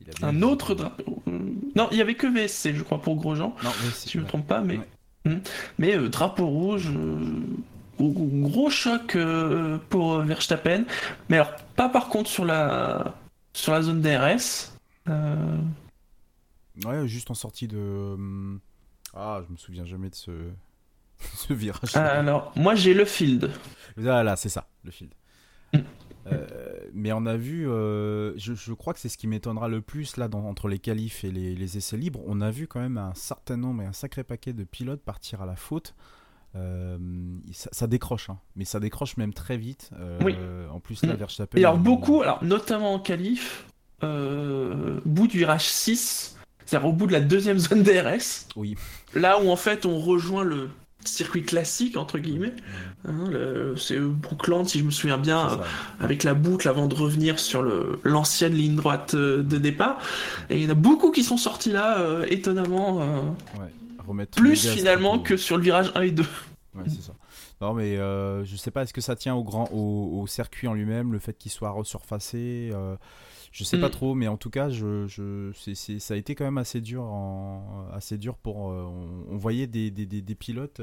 Il 0.00 0.24
a 0.24 0.28
Un 0.28 0.40
autre 0.40 0.74
drapeau. 0.74 1.22
Non, 1.26 1.88
il 1.92 1.98
y 1.98 2.00
avait 2.00 2.14
que 2.14 2.26
VSC, 2.26 2.74
je 2.74 2.82
crois, 2.82 3.02
pour 3.02 3.16
Grosjean, 3.16 3.54
Non, 3.62 3.70
si 3.92 4.08
je 4.08 4.16
ne 4.16 4.22
me 4.22 4.28
trompe 4.28 4.46
pas, 4.46 4.62
mais. 4.62 4.78
Ouais. 4.78 4.88
Hmm. 5.26 5.40
Mais 5.78 5.94
euh, 5.94 6.08
drapeau 6.08 6.46
rouge, 6.46 6.88
euh, 6.88 7.20
gros, 8.08 8.70
choc 8.70 9.14
euh, 9.16 9.78
pour 9.90 10.14
euh, 10.14 10.24
Verstappen. 10.24 10.84
Mais 11.28 11.36
alors, 11.36 11.54
pas 11.76 11.88
par 11.88 12.08
contre 12.08 12.28
sur 12.30 12.44
la, 12.44 13.14
sur 13.52 13.72
la 13.72 13.82
zone 13.82 14.00
DRS. 14.00 14.72
Euh, 15.08 15.56
Ouais, 16.84 17.06
juste 17.06 17.30
en 17.30 17.34
sortie 17.34 17.68
de. 17.68 18.16
Ah, 19.12 19.42
je 19.46 19.52
me 19.52 19.56
souviens 19.58 19.84
jamais 19.84 20.08
de 20.08 20.14
ce, 20.14 20.30
ce 21.34 21.52
virage. 21.52 21.94
alors, 21.96 22.52
moi 22.56 22.74
j'ai 22.74 22.94
le 22.94 23.04
field. 23.04 23.50
Voilà, 23.96 24.36
c'est 24.36 24.48
ça, 24.48 24.66
le 24.84 24.90
field. 24.90 25.12
Mm. 25.74 25.78
Euh, 26.26 26.46
mais 26.94 27.12
on 27.12 27.26
a 27.26 27.36
vu, 27.36 27.68
euh, 27.68 28.36
je, 28.38 28.54
je 28.54 28.72
crois 28.72 28.94
que 28.94 29.00
c'est 29.00 29.08
ce 29.08 29.18
qui 29.18 29.26
m'étonnera 29.26 29.68
le 29.68 29.80
plus 29.80 30.16
là 30.16 30.28
dans- 30.28 30.44
entre 30.46 30.68
les 30.68 30.78
qualifs 30.78 31.24
et 31.24 31.30
les, 31.30 31.54
les 31.54 31.76
essais 31.76 31.96
libres. 31.96 32.20
On 32.26 32.40
a 32.40 32.50
vu 32.50 32.66
quand 32.66 32.80
même 32.80 32.98
un 32.98 33.14
certain 33.14 33.56
nombre 33.56 33.82
et 33.82 33.86
un 33.86 33.92
sacré 33.92 34.22
paquet 34.22 34.52
de 34.52 34.64
pilotes 34.64 35.02
partir 35.02 35.42
à 35.42 35.46
la 35.46 35.56
faute. 35.56 35.94
Euh, 36.56 36.98
ça, 37.52 37.70
ça 37.72 37.86
décroche, 37.86 38.28
hein. 38.30 38.38
mais 38.56 38.64
ça 38.64 38.80
décroche 38.80 39.16
même 39.16 39.32
très 39.32 39.56
vite. 39.56 39.90
Euh, 39.98 40.18
Oui. 40.24 40.34
En 40.72 40.80
plus, 40.80 41.02
là, 41.04 41.14
Mm. 41.14 41.16
Verstappen. 41.16 41.58
Et 41.58 41.64
alors 41.64 41.78
beaucoup, 41.78 42.22
alors 42.22 42.42
notamment 42.42 42.94
en 42.94 42.98
qualif, 42.98 43.64
euh, 44.02 44.98
bout 45.04 45.26
du 45.28 45.38
virage 45.38 45.66
6, 45.68 46.36
c'est-à-dire 46.66 46.88
au 46.88 46.92
bout 46.92 47.06
de 47.06 47.12
la 47.12 47.20
deuxième 47.20 47.58
zone 47.58 47.82
DRS, 47.82 48.46
Oui. 48.56 48.74
là 49.14 49.40
où 49.40 49.48
en 49.50 49.56
fait 49.56 49.86
on 49.86 49.98
rejoint 50.00 50.42
le 50.44 50.70
circuit 51.04 51.42
classique 51.44 51.96
entre 51.96 52.18
guillemets, 52.18 52.52
hein, 53.06 53.24
le- 53.30 53.74
c'est 53.76 53.98
Brookland 53.98 54.64
si 54.66 54.78
je 54.80 54.84
me 54.84 54.90
souviens 54.90 55.16
bien, 55.18 55.50
euh, 55.52 55.56
avec 56.00 56.24
la 56.24 56.34
boucle 56.34 56.68
avant 56.68 56.88
de 56.88 56.94
revenir 56.94 57.38
sur 57.38 57.62
l'ancienne 58.04 58.52
ligne 58.54 58.76
droite 58.76 59.14
de 59.14 59.40
départ. 59.58 59.98
Et 60.50 60.56
il 60.58 60.64
y 60.64 60.66
en 60.66 60.70
a 60.70 60.74
beaucoup 60.74 61.10
qui 61.10 61.22
sont 61.24 61.36
sortis 61.38 61.72
là, 61.72 61.98
étonnamment, 62.28 62.98
Ouais, 63.58 63.72
remettre 64.10 64.36
plus 64.38 64.68
finalement 64.68 65.18
que 65.18 65.36
sur 65.36 65.56
le 65.56 65.62
virage 65.62 65.90
1 65.94 66.02
et 66.02 66.10
2. 66.10 66.22
Ouais, 66.74 66.84
c'est 66.86 67.02
ça. 67.02 67.14
Non, 67.60 67.74
mais 67.74 67.96
euh, 67.96 68.44
je 68.44 68.54
sais 68.56 68.70
pas, 68.70 68.82
est-ce 68.84 68.92
que 68.94 69.00
ça 69.00 69.16
tient 69.16 69.34
au, 69.34 69.42
grand, 69.42 69.68
au, 69.72 70.20
au 70.20 70.26
circuit 70.28 70.68
en 70.68 70.74
lui-même, 70.74 71.12
le 71.12 71.18
fait 71.18 71.34
qu'il 71.36 71.50
soit 71.50 71.70
resurfacé 71.70 72.70
euh, 72.72 72.94
Je 73.50 73.64
sais 73.64 73.78
pas 73.80 73.88
Mm. 73.88 73.90
trop, 73.90 74.14
mais 74.14 74.28
en 74.28 74.36
tout 74.36 74.50
cas, 74.50 74.70
je, 74.70 75.06
je, 75.08 75.50
ça 75.98 76.14
a 76.14 76.16
été 76.16 76.34
quand 76.36 76.44
même 76.44 76.58
assez 76.58 76.80
dur, 76.80 77.02
en, 77.02 77.88
assez 77.92 78.18
dur 78.18 78.36
pour. 78.36 78.70
euh, 78.70 78.84
on, 78.84 79.34
on 79.34 79.36
voyait 79.36 79.66
des, 79.66 79.90
des, 79.90 80.06
des, 80.06 80.22
des 80.22 80.34
pilotes 80.36 80.80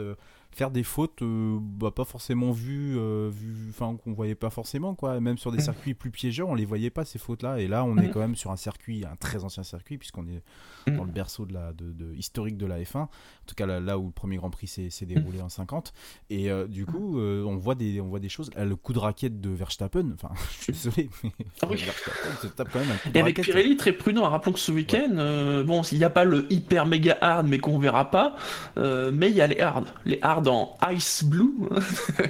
faire 0.58 0.72
des 0.72 0.82
fautes, 0.82 1.22
euh, 1.22 1.60
bah, 1.62 1.92
pas 1.92 2.04
forcément 2.04 2.52
vues, 2.52 2.96
euh, 2.98 3.30
vues- 3.32 3.72
qu'on 4.04 4.14
voyait 4.14 4.34
pas 4.34 4.50
forcément, 4.50 4.96
quoi. 4.96 5.20
Même 5.20 5.38
sur 5.38 5.52
des 5.52 5.60
Mm. 5.60 5.62
circuits 5.62 5.94
plus 5.94 6.10
piégeurs, 6.10 6.50
on 6.50 6.56
les 6.56 6.66
voyait 6.66 6.90
pas 6.90 7.06
ces 7.06 7.20
fautes-là. 7.20 7.60
Et 7.60 7.68
là, 7.68 7.86
on 7.86 7.96
est 7.98 8.08
Mm. 8.08 8.12
quand 8.12 8.20
même 8.22 8.36
sur 8.36 8.50
un 8.50 8.56
circuit, 8.56 9.06
un 9.06 9.16
très 9.18 9.44
ancien 9.44 9.62
circuit, 9.62 10.00
puisqu'on 10.00 10.28
est 10.28 10.42
Mm. 10.90 10.98
dans 10.98 11.04
le 11.04 11.12
berceau 11.12 11.46
de 11.46 11.54
la, 11.54 11.74
de, 11.74 11.92
de- 11.92 12.12
historique 12.16 12.58
de 12.58 12.66
la 12.66 12.80
F1. 12.84 13.02
En 13.02 13.10
tout 13.46 13.54
cas, 13.56 13.68
là, 13.68 13.80
là 13.80 14.00
où 14.00 14.08
le 14.08 14.12
premier 14.12 14.38
Grand 14.38 14.50
Prix 14.50 14.66
s'est, 14.68 15.06
déroulé 15.06 15.42
en 15.42 15.50
50. 15.50 15.94
Et 16.32 16.50
euh, 16.50 16.66
du 16.68 16.88
coup, 16.88 17.20
euh, 17.20 17.44
on, 17.44 17.58
voit 17.58 17.76
des, 17.76 18.02
on 18.02 18.08
voit 18.08 18.20
des 18.20 18.30
choses. 18.30 18.50
Là, 18.56 18.66
Le 18.66 18.76
coup 18.76 18.94
de 18.94 19.00
raquette 19.00 19.40
de 19.40 19.52
Verstappen, 19.52 20.12
enfin, 20.16 20.32
je 20.58 20.64
suis 20.64 20.74
désolé, 20.74 21.10
mais 21.24 21.32
Ah 21.62 21.68
oui. 21.70 21.78
Verstappen 21.78 22.36
se 22.42 22.48
tape 22.48 22.70
quand 22.74 22.80
même 22.80 22.90
un 22.92 22.96
coup 22.98 23.10
de 23.10 23.16
Et 23.18 23.22
avec 23.22 23.38
raquette. 23.38 23.54
Pirelli, 23.54 23.78
très 23.78 23.94
prudent. 23.94 24.28
Rappelons 24.28 24.54
que 24.54 24.60
ce 24.60 24.72
week-end, 24.72 25.64
bon, 25.68 25.84
il 25.84 26.00
n'y 26.00 26.04
a 26.04 26.10
pas 26.10 26.24
le 26.24 26.52
hyper 26.52 26.88
méga 26.88 27.16
hard, 27.22 27.46
mais 27.48 27.60
qu'on 27.60 27.78
verra 27.78 28.10
pas, 28.10 28.36
mais 28.76 29.30
il 29.30 29.36
y 29.36 29.42
a 29.42 29.46
les 29.48 29.60
hard. 29.60 29.86
Les 30.06 30.18
hard 30.24 30.47
en 30.48 30.76
ice 30.92 31.24
blue, 31.24 31.54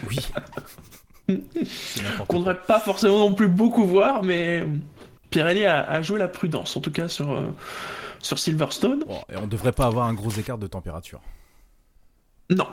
Oui. 0.09 0.19
Qu'on 2.27 2.35
ne 2.39 2.39
devrait 2.45 2.61
pas 2.67 2.79
forcément 2.79 3.19
non 3.19 3.33
plus 3.33 3.47
beaucoup 3.49 3.85
voir, 3.85 4.23
mais 4.23 4.65
Pirelli 5.29 5.65
a, 5.65 5.83
a 5.83 6.01
joué 6.01 6.19
la 6.19 6.27
prudence, 6.29 6.77
en 6.77 6.81
tout 6.81 6.91
cas 6.91 7.07
sur, 7.09 7.31
euh, 7.31 7.47
sur 8.19 8.39
Silverstone. 8.39 9.03
Et 9.29 9.35
on 9.37 9.47
devrait 9.47 9.73
pas 9.73 9.85
avoir 9.87 10.07
un 10.07 10.13
gros 10.13 10.29
écart 10.31 10.57
de 10.57 10.67
température. 10.67 11.19
Non, 12.49 12.67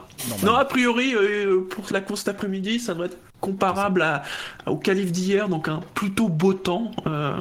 non, 0.44 0.54
a 0.54 0.64
priori, 0.64 1.16
euh, 1.16 1.62
pour 1.68 1.86
la 1.90 2.00
course 2.00 2.22
d'après-midi, 2.22 2.78
ça 2.78 2.94
doit 2.94 3.06
être 3.06 3.18
comparable 3.40 4.02
à, 4.02 4.22
au 4.66 4.76
qualif 4.76 5.10
d'hier, 5.10 5.48
donc 5.48 5.66
un 5.66 5.80
plutôt 5.94 6.28
beau 6.28 6.54
temps. 6.54 6.92
euh. 7.08 7.40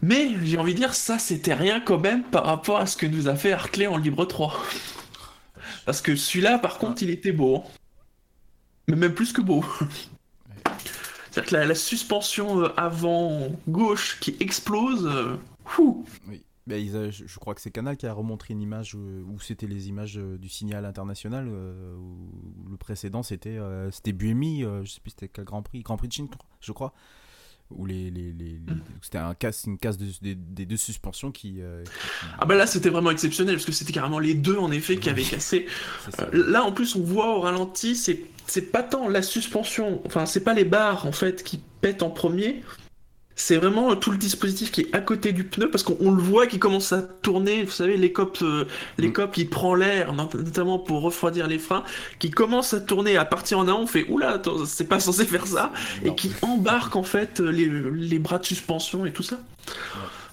Mais 0.00 0.30
j'ai 0.42 0.56
envie 0.58 0.72
de 0.72 0.78
dire, 0.78 0.94
ça 0.94 1.18
c'était 1.18 1.52
rien 1.54 1.80
quand 1.80 1.98
même 1.98 2.22
par 2.22 2.44
rapport 2.46 2.78
à 2.78 2.86
ce 2.86 2.96
que 2.96 3.04
nous 3.06 3.28
a 3.28 3.34
fait 3.36 3.52
Hartley 3.52 3.86
en 3.86 3.98
Libre 3.98 4.24
3. 4.24 4.54
Parce 5.84 6.00
que 6.00 6.16
celui-là, 6.16 6.58
par 6.58 6.78
contre, 6.78 7.02
il 7.02 7.10
était 7.10 7.32
beau. 7.32 7.56
hein. 7.58 7.62
Mais 8.88 8.96
même 8.96 9.14
plus 9.14 9.32
que 9.32 9.40
beau. 9.40 9.64
C'est-à-dire 11.30 11.50
que 11.50 11.56
la, 11.56 11.64
la 11.64 11.74
suspension 11.74 12.60
euh, 12.62 12.68
avant 12.76 13.50
gauche 13.68 14.18
qui 14.20 14.36
explose. 14.40 15.06
euh, 15.06 15.36
fou. 15.64 16.04
Oui. 16.28 16.42
Ben, 16.66 16.82
ils 16.82 16.96
a- 16.96 17.10
je, 17.10 17.38
crois 17.38 17.54
que 17.54 17.60
c'est 17.60 17.70
Canal 17.70 17.96
qui 17.98 18.06
a 18.06 18.12
remontré 18.14 18.54
une 18.54 18.62
image 18.62 18.94
euh, 18.96 19.22
où 19.26 19.38
c'était 19.40 19.66
les 19.66 19.88
images 19.88 20.14
du 20.16 20.48
signal 20.48 20.84
international. 20.86 21.46
où 21.48 22.30
le 22.70 22.76
précédent 22.78 23.22
c'était 23.22 23.58
c'était 23.90 24.12
Buemi, 24.12 24.62
je 24.62 24.90
sais 24.90 25.00
plus 25.00 25.10
c'était 25.10 25.28
quel 25.28 25.44
Grand 25.44 25.62
Prix, 25.62 25.82
Grand 25.82 25.98
Prix 25.98 26.08
de 26.08 26.12
Chine, 26.14 26.28
je 26.60 26.72
crois. 26.72 26.94
Où 27.70 27.86
les, 27.86 28.10
les, 28.10 28.32
les- 28.32 28.44
les- 28.44 28.60
c'était 29.00 29.18
un 29.18 29.34
casse, 29.34 29.64
une 29.66 29.78
casse 29.78 29.96
de- 29.98 30.06
des- 30.22 30.34
des 30.34 30.66
deux 30.66 30.76
suspensions 30.76 31.32
qui. 31.32 31.56
euh, 31.60 31.82
qui- 31.82 31.90
Ah 32.38 32.44
bah 32.44 32.54
là, 32.54 32.66
c'était 32.66 32.90
vraiment 32.90 33.10
exceptionnel, 33.10 33.56
parce 33.56 33.64
que 33.64 33.72
c'était 33.72 33.92
carrément 33.92 34.18
les 34.18 34.34
deux, 34.34 34.58
en 34.58 34.70
effet, 34.70 34.96
qui 34.98 35.08
avaient 35.10 35.22
cassé. 35.22 35.66
Euh, 36.20 36.30
Là, 36.50 36.62
en 36.64 36.72
plus, 36.72 36.94
on 36.94 37.02
voit 37.02 37.36
au 37.36 37.40
ralenti, 37.40 37.96
c'est 37.96 38.20
c'est 38.46 38.70
pas 38.70 38.82
tant 38.82 39.08
la 39.08 39.22
suspension, 39.22 40.02
enfin, 40.04 40.26
c'est 40.26 40.44
pas 40.44 40.52
les 40.52 40.64
barres 40.66 41.06
en 41.06 41.12
fait 41.12 41.42
qui 41.42 41.60
pètent 41.80 42.02
en 42.02 42.10
premier. 42.10 42.62
C'est 43.36 43.56
vraiment 43.56 43.90
euh, 43.90 43.94
tout 43.96 44.10
le 44.12 44.16
dispositif 44.16 44.70
qui 44.70 44.82
est 44.82 44.94
à 44.94 45.00
côté 45.00 45.32
du 45.32 45.42
pneu 45.44 45.68
parce 45.68 45.82
qu'on 45.82 45.96
on 46.00 46.12
le 46.12 46.22
voit 46.22 46.46
qui 46.46 46.58
commence 46.60 46.92
à 46.92 47.02
tourner. 47.02 47.64
Vous 47.64 47.70
savez, 47.72 47.96
les 47.96 48.12
copes, 48.12 48.38
euh, 48.42 48.64
les 48.96 49.08
Mm. 49.08 49.12
copes 49.12 49.32
qui 49.32 49.44
prend 49.44 49.74
l'air, 49.74 50.12
not- 50.12 50.30
notamment 50.34 50.78
pour 50.78 51.02
refroidir 51.02 51.48
les 51.48 51.58
freins, 51.58 51.82
qui 52.20 52.30
commence 52.30 52.74
à 52.74 52.80
tourner 52.80 53.16
à 53.16 53.24
partir 53.24 53.58
en 53.58 53.66
avant. 53.66 53.80
On 53.80 53.86
fait 53.88 54.06
oula, 54.08 54.40
c'est 54.66 54.88
pas 54.88 55.00
censé 55.00 55.24
faire 55.26 55.46
ça 55.48 55.72
et 56.04 56.14
qui 56.14 56.30
embarque 56.42 56.94
en 56.96 57.02
fait 57.02 57.40
les, 57.40 57.66
les 57.92 58.18
bras 58.20 58.38
de 58.38 58.44
suspension 58.44 59.04
et 59.04 59.12
tout 59.12 59.24
ça. 59.24 59.40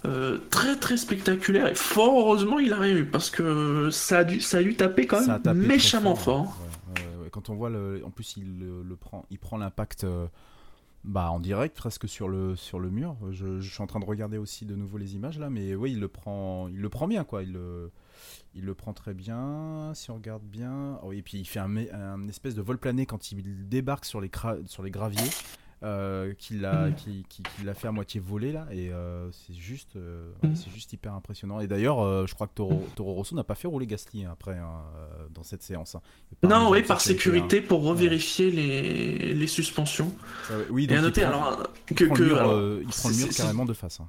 Euh, 0.06 0.40
très 0.50 0.76
très 0.78 0.98
spectaculaire 0.98 1.68
et 1.68 1.76
fort 1.76 2.18
heureusement 2.20 2.58
il 2.58 2.74
a 2.74 2.80
rien 2.80 2.96
eu 2.96 3.06
parce 3.06 3.30
que 3.30 3.90
ça 3.92 4.20
a 4.20 4.24
dû, 4.24 4.42
ça 4.42 4.58
a 4.58 4.64
dû 4.64 4.76
taper 4.76 5.06
quand 5.06 5.22
même 5.26 5.58
méchamment 5.58 6.16
fort. 6.16 6.58
Ouais, 6.96 7.02
ouais, 7.04 7.24
ouais. 7.24 7.30
Quand 7.32 7.50
on 7.50 7.54
voit 7.56 7.70
le, 7.70 8.02
en 8.04 8.10
plus 8.10 8.34
il 8.38 8.60
le, 8.60 8.82
le 8.88 8.96
prend, 8.96 9.26
il 9.30 9.38
prend 9.38 9.58
l'impact 9.58 10.04
euh, 10.04 10.26
bah 11.04 11.32
en 11.32 11.40
direct 11.40 11.76
presque 11.76 12.08
sur 12.08 12.28
le 12.28 12.56
sur 12.56 12.80
le 12.80 12.90
mur. 12.90 13.16
Je, 13.32 13.60
suis 13.60 13.82
en 13.82 13.88
train 13.88 14.00
de 14.00 14.06
regarder 14.06 14.38
aussi 14.38 14.66
de 14.66 14.76
nouveau 14.76 14.98
les 14.98 15.16
images 15.16 15.40
là, 15.40 15.50
mais 15.50 15.74
oui 15.76 15.94
il 15.94 16.00
le 16.00 16.08
prend, 16.08 16.68
il 16.68 16.80
le 16.80 16.90
prend 16.90 17.08
bien 17.08 17.24
quoi. 17.24 17.44
Il 17.44 17.54
le, 17.54 18.74
prend 18.76 18.94
très 18.94 19.14
bien. 19.14 19.92
Si 19.96 20.12
on 20.12 20.16
regarde 20.16 20.44
bien, 20.44 21.00
oh, 21.04 21.12
et 21.12 21.22
puis 21.22 21.40
il 21.40 21.46
fait 21.46 21.60
un, 21.60 22.28
espèce 22.28 22.56
de 22.56 22.62
vol 22.62 22.78
plané 22.78 23.06
quand 23.06 23.32
il 23.32 23.68
débarque 23.68 24.06
sur 24.06 24.22
les 24.22 24.30
sur 24.68 24.84
les 24.84 24.92
graviers. 24.92 25.30
Euh, 25.84 26.32
Mm. 26.32 26.36
qui, 26.36 27.26
qui, 27.28 27.42
qui 27.42 27.64
l'a 27.66 27.74
fait 27.74 27.88
à 27.88 27.92
moitié 27.92 28.20
voler 28.20 28.52
là 28.52 28.68
et 28.72 28.92
euh, 28.92 29.32
c'est 29.32 29.56
juste 29.56 29.96
euh, 29.96 30.30
Mm. 30.44 30.56
c'est 30.56 30.70
juste 30.72 30.94
hyper 30.94 31.16
impressionnant 31.16 31.60
et 31.60 31.66
d'ailleurs 31.66 32.28
je 32.28 32.34
crois 32.36 32.46
que 32.46 32.54
Toro, 32.54 32.88
Toro 32.96 33.14
Rosso 33.14 33.36
n'a 33.36 33.44
pas 33.44 33.56
fait 33.56 33.68
rouler 33.68 33.88
Gasly 33.88 34.24
hein, 34.26 34.30
après 34.34 34.60
hein, 34.60 34.84
dans 35.34 35.42
cette 35.42 35.64
séance 35.64 35.96
hein. 35.96 36.02
Il 36.44 36.50
Non, 36.50 36.70
oui, 36.70 36.84
par 36.84 37.02
sécurité 37.02 37.62
pour 37.62 37.82
revérifier 37.82 38.52
les, 38.52 39.34
les 39.34 39.48
suspensions. 39.48 40.14
Ah 40.52 40.54
oui 40.70 40.84
Et 40.84 40.88
donc 40.88 40.98
à 40.98 41.00
il 41.00 41.04
noter 41.04 41.22
prend, 41.22 41.30
alors 41.32 41.64
il 41.90 41.96
que, 41.96 42.06
prend 42.06 42.16
que- 42.16 42.22
le 42.22 42.28
mur, 42.30 42.38
alors, 42.38 42.60
il 42.82 42.88
prend 42.88 43.10
le 43.10 43.16
mur 43.16 43.28
carrément 43.36 43.66
de 43.66 43.74
face 43.74 44.00
hein. 44.02 44.08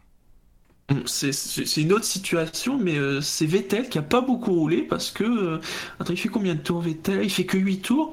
c'est 1.07 1.77
une 1.81 1.93
autre 1.95 2.05
situation, 2.05 2.79
mais 2.79 2.99
euh, 2.99 3.21
c'est 3.23 3.47
Vettel 3.47 3.89
qui 3.89 3.97
a 3.99 4.03
pas 4.03 4.21
beaucoup 4.21 4.53
roulé 4.53 4.83
parce 4.83 5.11
que 5.11 5.25
euh, 5.25 5.61
attends, 5.99 6.13
il 6.13 6.19
fait 6.19 6.29
combien 6.29 6.55
de 6.55 6.61
tours 6.61 6.83
Vettel? 6.83 7.25
Il 7.25 7.31
fait 7.31 7.47
que 7.47 7.57
8 7.57 7.81
tours. 7.81 8.13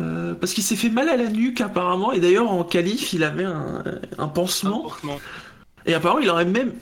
Euh, 0.00 0.34
parce 0.34 0.52
qu'il 0.54 0.62
s'est 0.64 0.76
fait 0.76 0.90
mal 0.90 1.08
à 1.08 1.16
la 1.16 1.28
nuque 1.28 1.60
apparemment 1.60 2.12
et 2.12 2.20
d'ailleurs 2.20 2.50
en 2.50 2.64
qualif 2.64 3.12
il 3.12 3.24
avait 3.24 3.44
un, 3.44 3.82
un 4.18 4.28
pansement 4.28 4.90
et 5.86 5.94
apparemment 5.94 6.20
il 6.22 6.28
aurait 6.30 6.44
même 6.44 6.72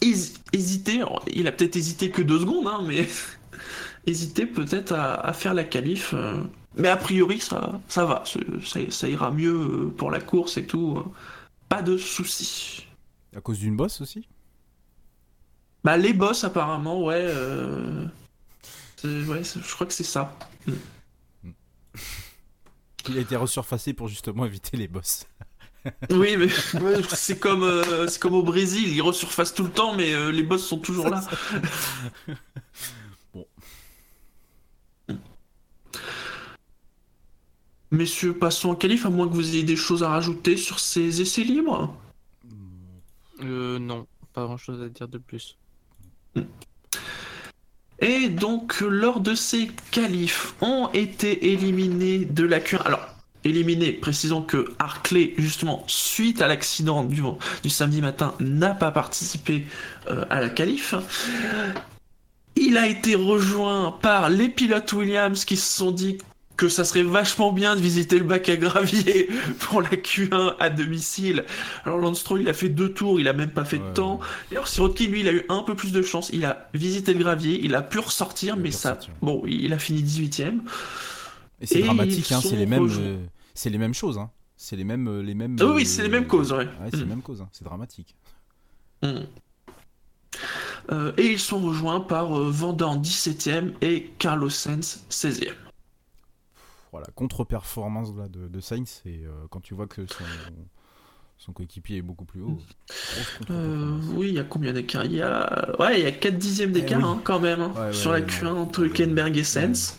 hési- 0.00 0.34
hésité 0.52 0.96
alors, 0.98 1.24
il 1.32 1.46
a 1.46 1.52
peut-être 1.52 1.76
hésité 1.76 2.10
que 2.10 2.22
deux 2.22 2.40
secondes 2.40 2.66
hein, 2.66 2.80
mais 2.86 3.08
hésiter 4.06 4.46
peut-être 4.46 4.92
à, 4.92 5.14
à 5.14 5.32
faire 5.32 5.54
la 5.54 5.64
qualif. 5.64 6.12
euh. 6.14 6.42
Mais 6.74 6.88
a 6.88 6.96
priori, 6.96 7.38
ça, 7.38 7.78
ça 7.86 8.06
va. 8.06 8.24
Ça, 8.64 8.80
ça 8.88 9.06
ira 9.08 9.30
mieux 9.30 9.54
euh, 9.54 9.94
pour 9.94 10.10
la 10.10 10.20
course 10.20 10.56
et 10.56 10.64
tout. 10.66 11.04
Pas 11.68 11.82
de 11.82 11.98
soucis. 11.98 12.86
À 13.36 13.42
cause 13.42 13.58
d'une 13.58 13.76
bosse 13.76 14.00
aussi? 14.00 14.26
Bah, 15.84 15.98
les 15.98 16.14
boss, 16.14 16.44
apparemment, 16.44 17.04
ouais. 17.04 17.20
euh, 17.22 18.06
je 19.04 19.74
crois 19.74 19.86
que 19.86 19.92
c'est 19.92 20.02
ça. 20.02 20.34
Il 23.08 23.18
a 23.18 23.20
été 23.20 23.36
resurfacé 23.36 23.92
pour 23.92 24.08
justement 24.08 24.44
éviter 24.44 24.76
les 24.76 24.88
boss. 24.88 25.26
Oui, 26.10 26.36
mais 26.36 26.46
ouais, 26.80 27.02
c'est 27.08 27.40
comme, 27.40 27.64
euh, 27.64 28.06
c'est 28.06 28.20
comme 28.20 28.34
au 28.34 28.44
Brésil, 28.44 28.94
ils 28.94 29.02
resurfacent 29.02 29.52
tout 29.52 29.64
le 29.64 29.70
temps, 29.70 29.96
mais 29.96 30.14
euh, 30.14 30.30
les 30.30 30.44
boss 30.44 30.64
sont 30.64 30.78
toujours 30.78 31.08
là. 31.08 31.24
Bon. 33.34 33.46
Messieurs, 37.90 38.38
passons 38.38 38.70
en 38.70 38.74
qualif, 38.76 39.06
à 39.06 39.10
moins 39.10 39.26
que 39.26 39.34
vous 39.34 39.54
ayez 39.54 39.64
des 39.64 39.74
choses 39.74 40.02
à 40.02 40.08
rajouter 40.08 40.56
sur 40.56 40.78
ces 40.78 41.20
essais 41.20 41.42
libres. 41.42 41.96
Euh, 43.42 43.78
non, 43.78 44.06
pas 44.32 44.44
grand 44.44 44.56
chose 44.56 44.82
à 44.82 44.88
dire 44.88 45.08
de 45.08 45.18
plus. 45.18 45.58
Et 48.02 48.28
donc, 48.28 48.80
lors 48.80 49.20
de 49.20 49.36
ces 49.36 49.70
qualifs, 49.92 50.54
ont 50.60 50.90
été 50.92 51.52
éliminés 51.52 52.24
de 52.24 52.44
la 52.44 52.58
Q1. 52.58 52.82
Alors, 52.84 53.06
éliminés, 53.44 53.92
précisons 53.92 54.42
que 54.42 54.72
Harclay, 54.80 55.34
justement, 55.38 55.84
suite 55.86 56.42
à 56.42 56.48
l'accident 56.48 57.04
du, 57.04 57.22
du 57.62 57.70
samedi 57.70 58.00
matin, 58.00 58.34
n'a 58.40 58.74
pas 58.74 58.90
participé 58.90 59.66
euh, 60.10 60.24
à 60.30 60.40
la 60.40 60.48
qualif. 60.48 60.96
Il 62.56 62.76
a 62.76 62.88
été 62.88 63.14
rejoint 63.14 63.96
par 64.02 64.30
les 64.30 64.48
pilotes 64.48 64.92
Williams 64.92 65.44
qui 65.44 65.56
se 65.56 65.76
sont 65.76 65.92
dit 65.92 66.18
que 66.56 66.68
ça 66.68 66.84
serait 66.84 67.02
vachement 67.02 67.52
bien 67.52 67.74
de 67.76 67.80
visiter 67.80 68.18
le 68.18 68.24
bac 68.24 68.48
à 68.48 68.56
gravier 68.56 69.28
pour 69.60 69.82
la 69.82 69.88
Q1 69.90 70.54
à 70.60 70.70
domicile. 70.70 71.44
Alors 71.84 71.98
Lance 71.98 72.20
Stroll, 72.20 72.42
il 72.42 72.48
a 72.48 72.52
fait 72.52 72.68
deux 72.68 72.92
tours, 72.92 73.18
il 73.20 73.26
a 73.28 73.32
même 73.32 73.50
pas 73.50 73.64
fait 73.64 73.78
de 73.78 73.92
temps. 73.94 74.20
D'ailleurs, 74.50 74.68
Sirotkin, 74.68 75.06
lui, 75.06 75.20
il 75.20 75.28
a 75.28 75.32
eu 75.32 75.44
un 75.48 75.62
peu 75.62 75.74
plus 75.74 75.92
de 75.92 76.02
chance. 76.02 76.30
Il 76.32 76.44
a 76.44 76.68
visité 76.74 77.14
le 77.14 77.20
gravier, 77.20 77.58
il 77.64 77.74
a 77.74 77.82
pu 77.82 77.98
ressortir, 77.98 78.56
mais 78.56 78.70
ça, 78.70 78.98
bon, 79.22 79.42
il 79.46 79.72
a 79.72 79.78
fini 79.78 80.02
18ème. 80.02 80.60
Et 81.60 81.66
c'est 81.66 81.80
dramatique, 81.82 82.30
hein, 82.32 82.40
c'est 82.42 82.56
les 82.56 82.66
mêmes, 82.66 82.88
euh, 82.90 83.16
c'est 83.54 83.70
les 83.70 83.78
mêmes 83.78 83.94
choses, 83.94 84.18
hein. 84.18 84.30
C'est 84.56 84.76
les 84.76 84.84
mêmes, 84.84 85.08
euh, 85.08 85.22
les 85.22 85.34
mêmes. 85.34 85.56
Ah 85.60 85.66
oui, 85.66 85.82
euh, 85.82 85.84
c'est 85.84 86.02
les 86.02 86.08
mêmes 86.08 86.26
causes, 86.28 86.52
ouais. 86.52 86.68
c'est 86.90 86.96
les 86.98 87.04
Mm. 87.04 87.08
mêmes 87.08 87.22
causes. 87.22 87.40
hein. 87.40 87.48
C'est 87.52 87.64
dramatique. 87.64 88.14
Mm. 89.02 89.20
Euh, 90.90 91.12
et 91.16 91.26
ils 91.32 91.38
sont 91.38 91.58
rejoints 91.60 92.00
par 92.00 92.36
euh, 92.38 92.50
Vandan 92.50 93.00
17ème 93.00 93.72
et 93.80 94.10
Carlos 94.18 94.50
Sainz 94.50 95.04
16ème. 95.10 95.52
Voilà, 96.92 97.06
contre-performance 97.14 98.14
là, 98.16 98.28
de, 98.28 98.48
de 98.48 98.60
Sainz, 98.60 99.02
et 99.06 99.24
euh, 99.24 99.30
quand 99.50 99.60
tu 99.60 99.74
vois 99.74 99.86
que 99.86 100.06
son, 100.06 100.24
son 101.38 101.52
coéquipier 101.52 101.96
est 101.96 102.02
beaucoup 102.02 102.26
plus 102.26 102.42
haut. 102.42 102.58
Grosse 102.58 103.38
Euh, 103.50 103.98
oui, 104.14 104.28
il 104.28 104.34
y 104.34 104.38
a 104.38 104.44
combien 104.44 104.72
d'écart 104.74 105.04
Il 105.06 105.14
y 105.14 105.22
a... 105.22 105.74
Ouais, 105.80 105.98
il 106.00 106.04
y 106.04 106.06
a 106.06 106.12
4 106.12 106.36
dixièmes 106.36 106.72
d'écart 106.72 107.00
Eh 107.00 107.04
oui. 107.04 107.10
hein, 107.10 107.20
quand 107.24 107.40
même 107.40 107.60
hein, 107.62 107.72
Ouais, 107.74 107.80
ouais, 107.86 107.92
sur 107.94 108.12
la 108.12 108.20
ouais, 108.20 108.26
Q1 108.26 108.44
non. 108.44 108.60
entre 108.60 108.80
Hülkenberg 108.84 109.36
et 109.36 109.42
Sainz. 109.44 109.98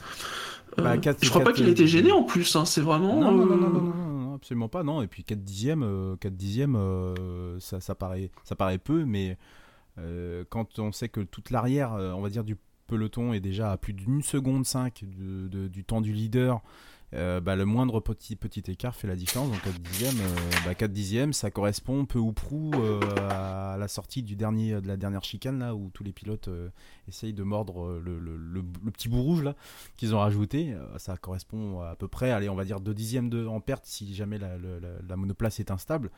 Euh, 0.79 0.83
Bah, 0.83 0.97
quatre- 0.99 1.23
je 1.23 1.29
crois 1.29 1.43
pas 1.43 1.51
qu'il 1.53 1.67
était 1.67 1.83
euh, 1.83 1.87
gêné 1.87 2.11
en 2.11 2.23
plus, 2.23 2.55
hein, 2.55 2.65
c'est 2.65 2.81
vraiment... 2.81 3.19
Non, 3.19 3.31
non, 3.31 3.45
non, 3.45 3.53
euh, 3.55 3.69
non, 3.71 3.93
non, 3.93 4.35
absolument 4.35 4.69
pas, 4.69 4.83
non. 4.83 5.01
Et 5.01 5.07
puis 5.07 5.23
4 5.23 5.43
dixièmes, 5.43 5.83
euh, 5.83 6.15
4 6.17 6.35
dixièmes 6.35 6.75
euh, 6.75 7.59
ça, 7.59 7.79
ça, 7.81 7.95
paraît, 7.95 8.29
ça 8.43 8.55
paraît 8.55 8.77
peu, 8.77 9.03
mais 9.03 9.37
euh, 9.97 10.43
quand 10.49 10.77
on 10.79 10.91
sait 10.91 11.09
que 11.09 11.21
toute 11.21 11.49
l'arrière, 11.49 11.93
euh, 11.93 12.11
on 12.13 12.21
va 12.21 12.29
dire, 12.29 12.43
du 12.43 12.55
peloton 12.93 13.33
est 13.33 13.39
déjà 13.39 13.71
à 13.71 13.77
plus 13.77 13.93
d'une 13.93 14.21
seconde 14.21 14.65
5 14.67 15.03
de- 15.03 15.47
de- 15.47 15.67
du 15.67 15.83
temps 15.83 15.99
du 15.99 16.13
leader, 16.13 16.61
euh, 17.15 17.39
bah, 17.41 17.55
le 17.55 17.65
moindre 17.65 17.99
petit, 17.99 18.37
écart 18.67 18.95
fait 18.95 19.07
la 19.07 19.15
différence. 19.15 19.49
Donc 19.49 19.61
4 19.63 19.79
dixièmes, 19.79 20.19
euh, 20.21 20.51
bah, 20.63 20.75
4 20.75 20.91
dixièmes, 20.91 21.33
ça 21.33 21.49
correspond 21.49 22.05
peu 22.05 22.19
ou 22.19 22.33
prou 22.33 22.69
euh, 22.75 22.99
à 23.31 23.77
la 23.77 23.87
sortie 23.87 24.21
du 24.21 24.35
dernier, 24.35 24.79
de 24.79 24.87
la 24.87 24.95
dernière 24.95 25.23
chicane, 25.23 25.57
là, 25.57 25.73
où 25.73 25.89
tous 25.91 26.03
les 26.03 26.11
pilotes 26.13 26.49
essayent 27.07 27.33
de 27.33 27.41
mordre 27.43 27.99
le, 27.99 28.61
petit 28.91 29.09
bout 29.09 29.23
rouge, 29.23 29.41
là 29.43 29.55
qu'ils 29.97 30.13
ont 30.13 30.19
rajouté, 30.19 30.75
ça 30.97 31.17
correspond 31.17 31.81
à 31.81 31.95
peu 31.95 32.07
près, 32.07 32.29
allez, 32.29 32.47
on 32.49 32.55
va 32.55 32.63
dire 32.63 32.79
2 32.79 32.93
dixièmes 32.93 33.29
de, 33.31 33.47
en 33.47 33.59
perte 33.59 33.85
si 33.87 34.13
jamais 34.13 34.37
la 34.37 35.15
monoplace 35.17 35.59
est 35.59 35.71
instable. 35.71 36.11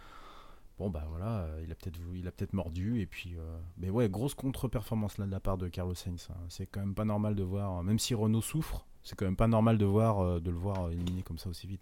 Bon 0.78 0.90
bah 0.90 1.06
voilà, 1.10 1.40
euh, 1.40 1.62
il 1.64 1.72
a 1.72 1.76
peut-être 1.76 1.98
il 2.14 2.28
a 2.28 2.32
peut-être 2.32 2.52
mordu 2.54 3.00
et 3.00 3.06
puis 3.06 3.36
euh, 3.38 3.58
mais 3.78 3.90
ouais, 3.90 4.10
grosse 4.10 4.34
contre-performance 4.34 5.18
là 5.18 5.26
de 5.26 5.32
la 5.32 5.40
part 5.40 5.58
de 5.58 5.70
Carlos 5.70 5.94
Sainz. 5.96 6.28
hein. 6.32 6.36
C'est 6.50 6.66
quand 6.66 6.82
même 6.82 6.96
pas 6.96 7.06
normal 7.06 7.34
de 7.36 7.44
voir, 7.44 7.82
même 7.82 7.98
si 7.98 8.14
Renault 8.14 8.42
souffre, 8.42 8.86
c'est 9.02 9.16
quand 9.18 9.24
même 9.26 9.38
pas 9.38 9.48
normal 9.48 9.78
de 9.78 9.86
voir 9.86 10.20
euh, 10.20 10.40
de 10.42 10.52
le 10.52 10.58
voir 10.58 10.90
éliminé 10.92 11.22
comme 11.24 11.38
ça 11.38 11.50
aussi 11.50 11.66
vite. 11.68 11.82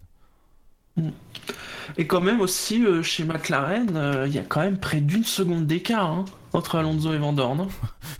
Et 1.96 2.06
quand 2.06 2.20
même 2.20 2.40
aussi, 2.40 2.84
euh, 2.86 3.02
chez 3.02 3.24
McLaren, 3.24 3.96
euh, 3.96 4.28
il 4.28 4.32
y 4.34 4.38
a 4.38 4.44
quand 4.44 4.60
même 4.60 4.78
près 4.78 5.00
d'une 5.00 5.24
seconde 5.24 5.66
d'écart 5.66 6.08
hein, 6.10 6.24
entre 6.52 6.76
Alonso 6.76 7.12
et 7.12 7.18
Van 7.18 7.32
Dorn. 7.32 7.62
hein. 7.62 7.68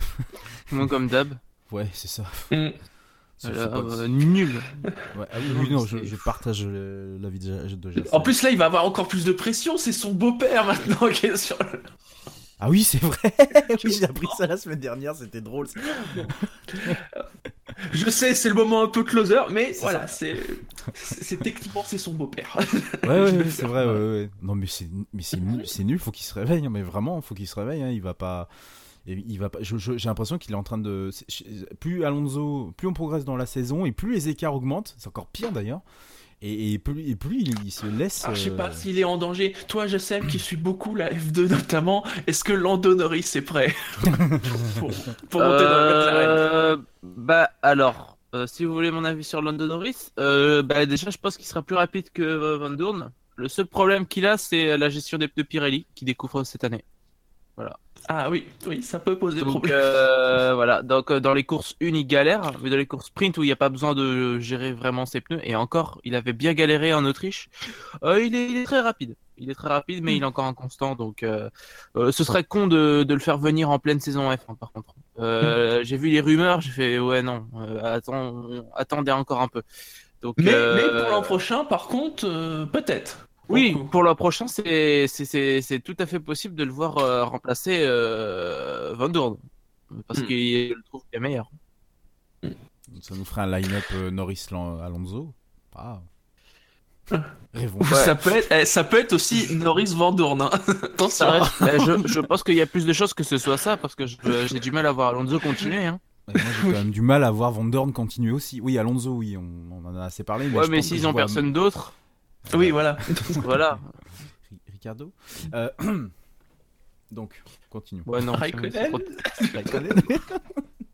Moi, 0.73 0.87
comme 0.87 1.07
d'hab, 1.07 1.37
Ouais, 1.71 1.87
c'est 1.93 2.07
ça. 2.09 2.25
Mm. 2.51 2.69
Euh, 3.49 4.07
nul. 4.07 4.61
ouais, 5.17 5.25
ah 5.31 5.37
oui, 5.37 5.55
oui, 5.59 5.69
non, 5.71 5.85
je, 5.85 6.03
je 6.03 6.15
partage 6.15 6.65
l'avis 6.65 7.39
de, 7.39 7.67
de. 7.75 8.03
En 8.11 8.21
plus, 8.21 8.41
là, 8.41 8.49
il 8.49 8.57
va 8.57 8.65
avoir 8.65 8.85
encore 8.85 9.07
plus 9.07 9.25
de 9.25 9.31
pression. 9.31 9.77
C'est 9.77 9.91
son 9.91 10.11
beau-père 10.11 10.65
maintenant 10.65 11.07
qui 11.13 11.27
est 11.27 11.37
sur 11.37 11.57
le... 11.59 11.81
Ah 12.59 12.69
oui, 12.69 12.83
c'est 12.83 13.01
vrai. 13.01 13.33
oui, 13.83 13.91
j'ai 13.91 14.05
appris 14.05 14.27
ça 14.37 14.47
la 14.47 14.57
semaine 14.57 14.79
dernière, 14.79 15.15
c'était 15.15 15.41
drôle. 15.41 15.67
Je 17.91 18.09
sais, 18.09 18.33
c'est 18.33 18.47
le 18.47 18.55
moment 18.55 18.81
un 18.81 18.87
peu 18.87 19.03
closer, 19.03 19.41
mais 19.51 19.73
voilà, 19.81 20.07
c'est 20.07 20.37
techniquement 21.43 21.83
c'est 21.85 21.97
son 21.97 22.13
beau-père. 22.13 22.57
Ouais, 23.03 23.09
ouais, 23.09 23.31
ouais, 23.37 23.49
c'est 23.49 23.65
vrai, 23.65 23.85
ouais, 23.85 23.91
ouais. 23.91 24.29
Non, 24.41 24.55
mais 24.55 24.67
c'est, 24.67 24.87
mais 25.13 25.21
c'est 25.21 25.39
nul, 25.39 25.67
c'est 25.67 25.83
nul, 25.83 25.99
faut 25.99 26.11
qu'il 26.11 26.25
se 26.25 26.33
réveille, 26.33 26.65
hein, 26.65 26.69
mais 26.71 26.81
vraiment, 26.81 27.19
faut 27.21 27.35
qu'il 27.35 27.47
se 27.47 27.55
réveille, 27.55 27.83
hein, 27.83 27.89
il 27.89 28.01
va 28.01 28.13
pas. 28.13 28.47
Et 29.07 29.23
Il 29.27 29.39
va 29.39 29.49
pas. 29.49 29.59
j'ai 29.61 30.07
l'impression 30.09 30.37
qu'il 30.37 30.51
est 30.53 30.57
en 30.57 30.63
train 30.63 30.77
de. 30.77 31.09
Plus 31.79 32.03
Alonso, 32.03 32.73
plus 32.77 32.87
on 32.87 32.93
progresse 32.93 33.25
dans 33.25 33.35
la 33.37 33.45
saison 33.45 33.85
et 33.85 33.91
plus 33.91 34.13
les 34.13 34.29
écarts 34.29 34.55
augmentent, 34.55 34.95
c'est 34.97 35.07
encore 35.07 35.27
pire 35.27 35.51
d'ailleurs. 35.51 35.81
Et, 36.41 36.73
et 36.73 36.79
plus, 36.79 37.09
et 37.09 37.15
plus 37.15 37.41
il, 37.41 37.55
il 37.63 37.71
se 37.71 37.85
laisse. 37.85 38.25
Alors, 38.25 38.35
je 38.35 38.41
sais 38.43 38.49
euh, 38.49 38.57
pas 38.57 38.71
s'il 38.71 38.99
est 38.99 39.05
en 39.05 39.17
danger. 39.17 39.53
Toi, 39.67 39.87
je 39.87 39.97
sais 39.97 40.19
qui 40.19 40.37
suis 40.37 40.57
beaucoup 40.57 40.93
la 40.93 41.11
F2 41.11 41.49
notamment. 41.49 42.03
Est-ce 42.27 42.43
que 42.43 42.51
Lando 42.53 42.93
Norris 42.93 43.31
est 43.35 43.41
prêt 43.41 43.73
pour, 44.79 44.91
pour 45.29 45.41
monter 45.41 45.63
dans 45.63 45.79
la 45.79 45.85
McLaren 45.85 46.29
Euh, 46.29 46.77
bah 47.03 47.49
alors, 47.61 48.15
euh, 48.35 48.47
si 48.47 48.65
vous 48.65 48.73
voulez 48.73 48.91
mon 48.91 49.05
avis 49.05 49.23
sur 49.23 49.41
Lando 49.41 49.65
Norris, 49.65 50.11
euh, 50.19 50.61
bah 50.61 50.85
déjà 50.85 51.09
je 51.09 51.17
pense 51.17 51.37
qu'il 51.37 51.45
sera 51.45 51.61
plus 51.61 51.75
rapide 51.75 52.09
que 52.11 52.21
euh, 52.21 52.57
Van 52.57 52.69
Dorn. 52.69 53.11
Le 53.37 53.47
seul 53.47 53.65
problème 53.65 54.05
qu'il 54.05 54.25
a, 54.25 54.37
c'est 54.37 54.77
la 54.77 54.89
gestion 54.89 55.17
des 55.17 55.29
pneus 55.29 55.45
Pirelli 55.45 55.87
qui 55.95 56.03
découvre 56.03 56.43
cette 56.43 56.65
année. 56.65 56.83
Ah 58.07 58.29
oui, 58.29 58.45
oui, 58.67 58.83
ça 58.83 58.99
peut 58.99 59.17
poser 59.17 59.39
Donc 59.39 59.47
problème. 59.49 59.73
euh, 59.73 60.53
voilà, 60.53 60.83
donc 60.83 61.09
euh, 61.09 61.19
dans 61.19 61.33
les 61.33 61.43
courses 61.43 61.75
une 61.79 61.95
il 61.95 62.05
galère, 62.05 62.51
mais 62.61 62.69
dans 62.69 62.77
les 62.77 62.85
courses 62.85 63.07
sprint 63.07 63.37
où 63.39 63.43
il 63.43 63.47
n'y 63.47 63.51
a 63.51 63.55
pas 63.55 63.69
besoin 63.69 63.95
de 63.95 64.37
gérer 64.39 64.73
vraiment 64.73 65.07
ses 65.07 65.21
pneus, 65.21 65.39
et 65.43 65.55
encore, 65.55 65.99
il 66.03 66.13
avait 66.13 66.33
bien 66.33 66.53
galéré 66.53 66.93
en 66.93 67.03
Autriche, 67.03 67.49
euh, 68.03 68.23
il, 68.23 68.35
est, 68.35 68.47
il 68.51 68.57
est 68.57 68.65
très 68.65 68.81
rapide. 68.81 69.15
Il 69.37 69.49
est 69.49 69.55
très 69.55 69.69
rapide, 69.69 70.03
mais 70.03 70.15
il 70.15 70.21
est 70.21 70.25
encore 70.25 70.45
inconstant, 70.45 70.95
donc 70.95 71.23
euh, 71.23 71.49
ce 71.95 72.23
serait 72.23 72.43
con 72.43 72.67
de, 72.67 73.03
de 73.03 73.13
le 73.13 73.19
faire 73.19 73.37
venir 73.39 73.69
en 73.71 73.79
pleine 73.79 73.99
saison 73.99 74.31
F1 74.31 74.55
par 74.55 74.71
contre. 74.71 74.93
J'ai 75.83 75.97
vu 75.97 76.09
les 76.09 76.21
rumeurs, 76.21 76.61
j'ai 76.61 76.71
fait 76.71 76.99
ouais 76.99 77.23
non, 77.23 77.47
attends, 77.83 78.45
attendez 78.75 79.11
encore 79.11 79.41
un 79.41 79.47
peu. 79.47 79.63
Donc, 80.21 80.35
Mais, 80.37 80.53
mais 80.75 81.01
pour 81.01 81.09
l'an 81.09 81.21
prochain, 81.21 81.65
par 81.65 81.87
contre, 81.87 82.25
peut-être. 82.71 83.27
Oui, 83.49 83.71
Pour 83.71 83.79
le 83.79 83.83
coup. 83.85 83.89
pour 83.91 84.03
l'an 84.03 84.15
prochain, 84.15 84.47
c'est 84.47 85.07
c'est- 85.07 85.25
c'est 85.25 85.61
c'est 85.61 85.79
tout 85.79 85.95
à 85.99 86.05
fait 86.05 86.19
possible 86.19 86.55
de 86.55 86.63
le 86.63 86.71
voir 86.71 86.97
euh, 86.97 87.23
remplacer 87.25 87.79
euh, 87.81 88.93
Van 88.97 89.09
Dorn. 89.09 89.37
Parce 90.07 90.19
Hmm. 90.21 90.25
qu'il 90.27 90.69
le 90.69 90.83
trouve 90.85 91.03
bien 91.11 91.19
meilleur. 91.21 91.49
Ça 93.01 93.15
nous 93.15 93.25
ferait 93.25 93.41
un 93.41 93.59
line-up 93.59 93.83
euh, 93.93 94.09
Norris-Alonso. 94.11 95.33
Ah. 95.75 96.01
Rêvons. 97.53 97.83
Ça, 97.83 98.15
peut 98.15 98.31
être, 98.35 98.51
eh, 98.51 98.65
ça 98.65 98.83
peut 98.83 98.99
être 98.99 99.13
aussi 99.13 99.53
Norris 99.55 99.93
Van 99.95 100.11
Dorn. 100.11 100.41
hein. 100.41 100.49
Ça 101.09 101.39
je, 101.61 102.07
je 102.07 102.19
pense 102.19 102.41
qu'il 102.43 102.55
y 102.55 102.61
a 102.61 102.65
plus 102.65 102.85
de 102.85 102.93
chances 102.93 103.13
que 103.13 103.23
ce 103.23 103.37
soit 103.37 103.57
ça, 103.57 103.77
parce 103.77 103.93
que 103.95 104.05
j'ai 104.07 104.59
du 104.59 104.71
mal 104.71 104.85
à 104.87 104.91
voir 104.91 105.09
Alonso 105.09 105.39
continuer. 105.39 105.85
Hein. 105.85 105.99
Moi 106.27 106.37
j'ai 106.37 106.71
quand 106.71 106.77
même 106.79 106.89
du 106.91 107.01
mal 107.01 107.23
à 107.23 107.29
voir 107.31 107.51
Van 107.51 107.63
Dorn 107.65 107.93
continuer 107.93 108.31
aussi. 108.31 108.59
Oui, 108.59 108.77
Alonso, 108.79 109.11
oui, 109.11 109.37
on, 109.37 109.43
on 109.71 109.85
en 109.87 109.95
a 109.95 110.05
assez 110.05 110.23
parlé. 110.23 110.47
Mais 110.47 110.57
Ouais, 110.57 110.67
mais 110.67 110.81
s'ils 110.81 110.99
je 111.01 111.05
ont 111.07 111.11
vois- 111.11 111.21
personne 111.21 111.53
d'autre, 111.53 111.93
Oui, 112.53 112.71
voilà. 112.71 112.97
voilà. 113.43 113.79
Ri- 114.51 114.59
Ricardo 114.71 115.11
Euh, 115.53 115.69
Donc, 117.11 117.41
continue. 117.69 118.01
Ouais, 118.05 118.21
non. 118.21 118.33
Raikkonen 118.33 118.71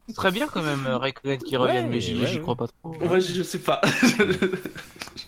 Ce 0.07 0.13
serait 0.15 0.31
bien 0.31 0.47
quand 0.47 0.61
même, 0.61 0.85
euh, 0.85 0.97
Raikkonen 0.97 1.37
qui 1.37 1.55
revienne, 1.57 1.85
Ouais, 1.85 1.91
mais 1.91 1.99
j'y 2.01 2.19
ouais, 2.19 2.39
crois 2.41 2.55
pas 2.55 2.67
trop. 2.67 2.95
Ouais, 2.97 3.21
je, 3.21 3.43
sais 3.43 3.59
pas. 3.59 3.81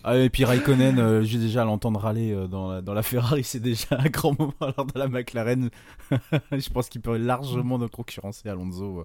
Ah, 0.06 0.18
et 0.18 0.28
puis 0.28 0.44
Raikkonen, 0.44 0.98
euh, 0.98 1.22
j'ai 1.22 1.38
déjà 1.38 1.62
à 1.62 1.64
l'entendre 1.64 1.98
râler 1.98 2.30
euh, 2.30 2.46
dans, 2.46 2.70
la, 2.72 2.82
dans 2.82 2.92
la 2.92 3.02
Ferrari, 3.02 3.42
c'est 3.42 3.58
déjà 3.60 3.86
un 3.98 4.10
grand 4.10 4.38
moment. 4.38 4.52
Alors 4.60 4.84
dans 4.84 5.00
la 5.00 5.08
McLaren, 5.08 5.70
je 6.52 6.68
pense 6.68 6.90
qu'il 6.90 7.00
peut 7.00 7.16
largement 7.16 7.78
de 7.78 7.86
concurrencer 7.86 8.50
Alonso 8.50 9.00
euh, 9.00 9.04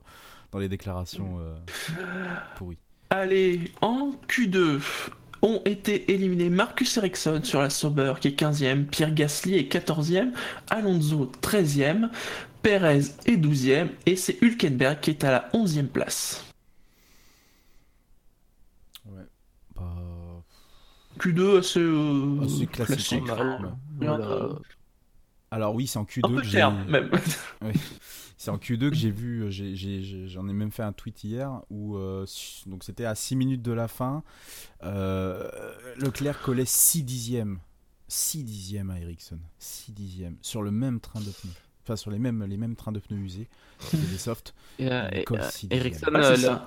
dans 0.52 0.60
les 0.60 0.68
déclarations 0.68 1.38
euh, 1.40 1.56
pourries. 2.58 2.80
Allez, 3.12 3.72
en 3.82 4.12
Q2, 4.28 4.82
ont 5.42 5.62
été 5.66 6.12
éliminés 6.12 6.50
Marcus 6.50 6.98
Ericsson 6.98 7.42
sur 7.44 7.62
la 7.62 7.70
Sauber 7.70 8.14
qui 8.20 8.30
est 8.30 8.40
15e, 8.40 8.86
Pierre 8.86 9.14
Gasly 9.14 9.56
est 9.56 9.72
14e, 9.74 10.32
Alonso 10.70 11.32
13e, 11.42 12.10
Perez 12.62 13.00
est 13.26 13.38
12e 13.38 13.90
et 14.06 14.16
c'est 14.16 14.38
Hülkenberg 14.42 15.00
qui 15.00 15.12
est 15.12 15.24
à 15.24 15.32
la 15.32 15.50
11e 15.54 15.88
place. 15.88 16.44
Ouais. 19.06 19.24
Bah, 19.76 19.84
Q2 21.20 21.60
assez, 21.60 21.80
euh, 21.80 22.44
assez 22.44 22.68
classique. 22.68 23.24
Voilà. 24.00 24.50
Alors 25.52 25.74
oui, 25.74 25.88
c'est 25.88 25.98
en 25.98 26.02
Un 26.02 26.06
Q2 26.06 26.36
peu 26.36 26.42
que 26.42 26.48
j'ai. 26.48 26.60
même. 26.60 27.10
C'est 28.42 28.52
en 28.52 28.58
Q2 28.58 28.90
que 28.90 28.96
j'ai 28.96 29.12
vu, 29.12 29.42
euh, 29.44 29.50
j'ai- 29.50 29.76
j'ai- 29.76 30.02
j'ai- 30.02 30.30
j'en 30.30 30.48
ai, 30.48 30.54
même 30.54 30.72
fait 30.72 30.82
un 30.82 30.94
tweet 30.94 31.26
hier 31.26 31.62
où 31.70 31.98
euh, 31.98 32.26
donc 32.68 32.86
c'était 32.86 33.04
à 33.04 33.14
6 33.14 33.36
minutes 33.36 33.62
de 33.62 33.74
la 33.74 33.90
fin, 33.90 34.24
euh, 34.84 35.52
Leclerc 35.98 36.42
collait 36.42 36.64
6 36.64 37.04
dixièmes, 37.04 37.60
6 38.08 38.46
dixièmes 38.46 38.92
à 38.92 39.00
Ericsson, 39.00 39.40
6 39.60 39.92
dixièmes 39.92 40.38
sur 40.42 40.64
le 40.64 40.72
même 40.72 41.02
train 41.02 41.20
de 41.20 41.26
pneus, 41.32 41.52
enfin 41.84 41.98
sur 41.98 42.12
les 42.12 42.18
mêmes, 42.20 42.42
les 42.46 42.56
mêmes 42.56 42.78
trains 42.78 42.94
de 42.94 43.00
pneus 43.00 43.18
usés, 43.20 43.50
c'était 43.82 44.08
des 44.08 44.18
softs. 44.18 44.54
Dixièmes. 45.68 46.62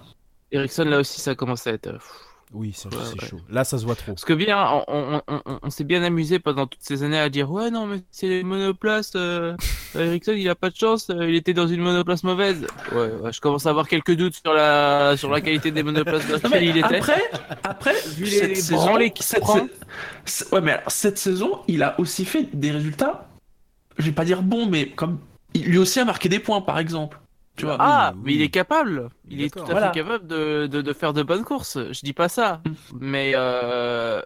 Ericsson, 0.51 0.85
là, 0.85 0.99
aussi, 1.01 1.23
ça 1.23 1.35
commence 1.35 1.67
à 1.67 1.73
être. 1.73 1.87
euh, 1.87 1.93
pff. 1.95 2.27
Oui, 2.55 2.73
c'est 2.75 2.89
Ouais, 2.95 3.01
c'est 3.05 3.21
ouais. 3.23 3.29
chaud. 3.29 3.41
Là, 3.49 3.65
ça 3.65 3.79
se 3.79 3.85
voit 3.87 3.95
trop. 3.95 4.13
Parce 4.13 4.25
que 4.27 4.33
bien, 4.35 4.63
on, 4.63 4.85
on- 4.89 5.23
on- 5.29 5.41
on- 5.47 5.59
on 5.63 5.71
s'est 5.71 5.85
bien 5.85 6.03
amusé 6.03 6.39
pendant 6.39 6.67
toutes 6.67 6.83
ces 6.83 7.03
années 7.03 7.19
à 7.19 7.31
dire 7.31 7.51
ouais 7.51 7.71
non 7.71 7.87
mais 7.87 8.03
c'est 8.11 8.27
les 8.29 8.43
monoplaces. 8.43 9.13
Euh, 9.17 9.57
Ericsson 9.95 10.33
il 10.37 10.49
a 10.51 10.55
pas 10.55 10.69
de 10.71 10.77
chance, 10.77 11.09
euh, 11.11 11.29
il 11.29 11.35
était 11.35 11.55
dans 11.55 11.67
une 11.67 11.81
monoplace 11.81 12.25
mauvaise. 12.25 12.67
Ouais, 12.93 13.11
ouais, 13.23 13.33
je 13.33 13.41
commence 13.41 13.65
à 13.67 13.71
avoir 13.71 13.89
quelques 13.89 14.15
doutes 14.17 14.35
sur 14.35 14.53
la 14.53 15.17
sur 15.17 15.31
la 15.31 15.41
qualité 15.41 15.71
des 15.71 15.83
monoplaces 15.83 16.27
dans 16.29 16.35
lesquelles 16.51 16.65
il 16.65 16.77
était. 16.79 16.97
après, 16.97 17.23
après, 17.65 17.95
Vu 18.17 18.25
les- 18.25 18.31
cette 18.31 18.49
les 18.51 18.55
saison, 18.57 18.97
qu'il 18.99 19.25
cette, 19.25 19.41
prend. 19.41 19.61
ouais, 20.53 20.61
mais 20.61 20.73
alors, 20.73 20.91
cette 20.91 21.19
saison, 21.19 21.61
il 21.69 21.83
a 21.83 21.99
aussi 21.99 22.25
fait 22.27 22.49
des 22.53 22.71
résultats. 22.71 23.29
Je 23.99 24.05
vais 24.05 24.13
pas 24.13 24.25
dire 24.25 24.43
bons, 24.43 24.67
mais 24.67 24.89
comme 24.91 25.19
il- 25.55 25.65
lui 25.65 25.79
aussi 25.79 26.01
a 26.01 26.05
marqué 26.05 26.29
des 26.29 26.39
points, 26.39 26.61
par 26.61 26.79
exemple. 26.79 27.19
Tu 27.57 27.67
vois. 27.67 27.77
Ah, 27.79 28.13
Oui, 28.17 28.23
mais 28.25 28.35
il 28.35 28.43
est 28.43 28.49
capable. 28.51 29.11
Il 29.29 29.43
est 29.43 29.51
tout 29.53 29.61
à 29.61 29.65
Voilà. 29.65 29.93
fait 29.93 30.01
capable 30.01 30.27
de, 30.27 30.67
de, 30.67 30.81
de 30.81 30.93
faire 30.93 31.13
de 31.13 31.23
bonnes 31.23 31.45
courses. 31.45 31.79
Je 31.93 32.01
dis 32.03 32.13
pas 32.15 32.29
ça, 32.29 32.63
mais 32.99 33.33
euh, 33.35 34.23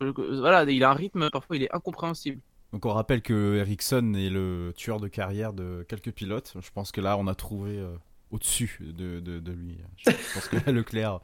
voilà, 0.00 0.64
il 0.70 0.84
a 0.84 0.90
un 0.90 0.94
rythme 0.94 1.30
parfois 1.30 1.56
il 1.56 1.62
est 1.62 1.74
incompréhensible. 1.74 2.40
Donc 2.72 2.84
on 2.84 2.92
rappelle 2.92 3.22
que 3.22 3.56
Ericsson 3.56 4.12
est 4.14 4.28
le 4.28 4.72
tueur 4.76 5.00
de 5.00 5.08
carrière 5.08 5.52
de 5.52 5.84
quelques 5.88 6.12
pilotes. 6.12 6.54
Je 6.60 6.70
pense 6.74 6.92
que 6.92 7.00
là, 7.00 7.16
on 7.16 7.26
a 7.28 7.34
trouvé 7.34 7.78
euh, 7.78 7.96
au-dessus 8.30 8.78
de, 8.80 9.20
de, 9.20 9.38
de 9.38 9.52
lui. 9.52 9.78
Je 9.96 10.10
pense 10.34 10.48
que 10.48 10.56
là, 10.56 10.62
Leclerc. 10.72 11.20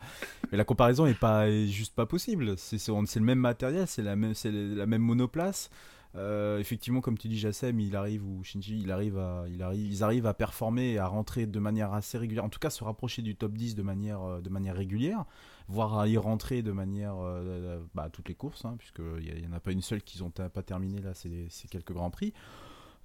Mais 0.50 0.56
la 0.58 0.64
comparaison 0.64 1.04
est 1.06 1.18
pas 1.18 1.48
est 1.48 1.66
juste 1.66 1.94
pas 1.94 2.06
possible. 2.06 2.56
C'est 2.56 2.78
c'est 2.78 2.92
c'est 3.06 3.20
le 3.20 3.26
même 3.26 3.40
matériel, 3.40 3.86
c'est 3.86 4.02
la 4.02 4.16
même 4.16 4.34
c'est 4.34 4.50
la 4.52 4.86
même 4.86 5.02
monoplace. 5.02 5.68
Euh, 6.14 6.58
effectivement, 6.58 7.00
comme 7.00 7.16
tu 7.16 7.28
dis, 7.28 7.38
Jassem, 7.38 7.80
il 7.80 7.96
arrive 7.96 8.26
ou 8.26 8.44
Shinji, 8.44 8.78
il 8.80 8.90
arrive 8.92 9.18
à, 9.18 9.44
ils 9.74 10.02
arrivent 10.02 10.26
à 10.26 10.34
performer 10.34 10.92
et 10.92 10.98
à 10.98 11.06
rentrer 11.06 11.46
de 11.46 11.58
manière 11.58 11.94
assez 11.94 12.18
régulière. 12.18 12.44
En 12.44 12.50
tout 12.50 12.58
cas, 12.58 12.70
se 12.70 12.84
rapprocher 12.84 13.22
du 13.22 13.34
top 13.34 13.52
10 13.52 13.74
de 13.74 13.82
manière, 13.82 14.22
euh, 14.22 14.40
de 14.40 14.50
manière 14.50 14.76
régulière, 14.76 15.24
voire 15.68 15.98
à 15.98 16.08
y 16.08 16.18
rentrer 16.18 16.62
de 16.62 16.72
manière, 16.72 17.14
euh, 17.18 17.80
bah, 17.94 18.10
toutes 18.12 18.28
les 18.28 18.34
courses, 18.34 18.64
hein, 18.64 18.74
puisque 18.78 19.00
il 19.20 19.42
y, 19.42 19.46
en 19.46 19.52
a 19.52 19.60
pas 19.60 19.72
une 19.72 19.80
seule 19.82 20.02
qu'ils 20.02 20.22
ont 20.22 20.30
ta- 20.30 20.50
pas 20.50 20.62
terminé 20.62 21.00
là, 21.00 21.12
c'est 21.14 21.68
quelques 21.70 21.92
grands 21.92 22.10
prix. 22.10 22.34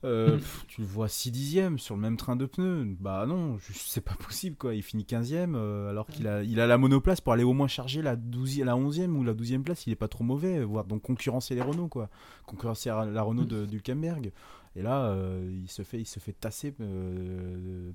Euh, 0.03 0.35
Mm. 0.35 0.39
pff, 0.39 0.65
tu 0.67 0.81
le 0.81 0.87
vois 0.87 1.07
6 1.09 1.31
dixièmes 1.31 1.79
sur 1.79 1.95
le 1.95 2.01
même 2.01 2.17
train 2.17 2.35
de 2.35 2.45
pneus. 2.45 2.95
Bah 2.99 3.25
non, 3.25 3.57
c'est 3.73 4.01
pas 4.01 4.13
possible 4.15 4.55
quoi. 4.55 4.75
Il 4.75 4.83
finit 4.83 5.03
15ème 5.05 5.55
euh, 5.55 5.89
alors 5.89 6.05
qu'il 6.07 6.27
a, 6.27 6.43
il 6.43 6.59
a 6.59 6.67
la 6.67 6.77
monoplace 6.77 7.19
pour 7.19 7.33
aller 7.33 7.43
au 7.43 7.53
moins 7.53 7.67
charger 7.67 8.01
la, 8.03 8.15
12e, 8.15 8.63
la 8.65 8.75
11e 8.75 9.09
ou 9.11 9.23
la 9.23 9.33
12e 9.33 9.63
place. 9.63 9.87
Il 9.87 9.93
est 9.93 9.95
pas 9.95 10.07
trop 10.07 10.23
mauvais, 10.23 10.63
voire 10.63 10.85
donc 10.85 11.01
concurrencer 11.01 11.55
les 11.55 11.61
Renault 11.61 11.87
quoi. 11.87 12.09
Concurrencer 12.45 12.89
la 12.89 13.21
Renault 13.23 13.45
de 13.45 13.65
d'Hülkenberg. 13.65 14.31
Et 14.75 14.83
là, 14.83 15.05
euh, 15.05 15.49
il, 15.63 15.71
se 15.71 15.81
fait, 15.81 15.99
il 15.99 16.05
se 16.05 16.19
fait 16.19 16.33
tasser 16.33 16.75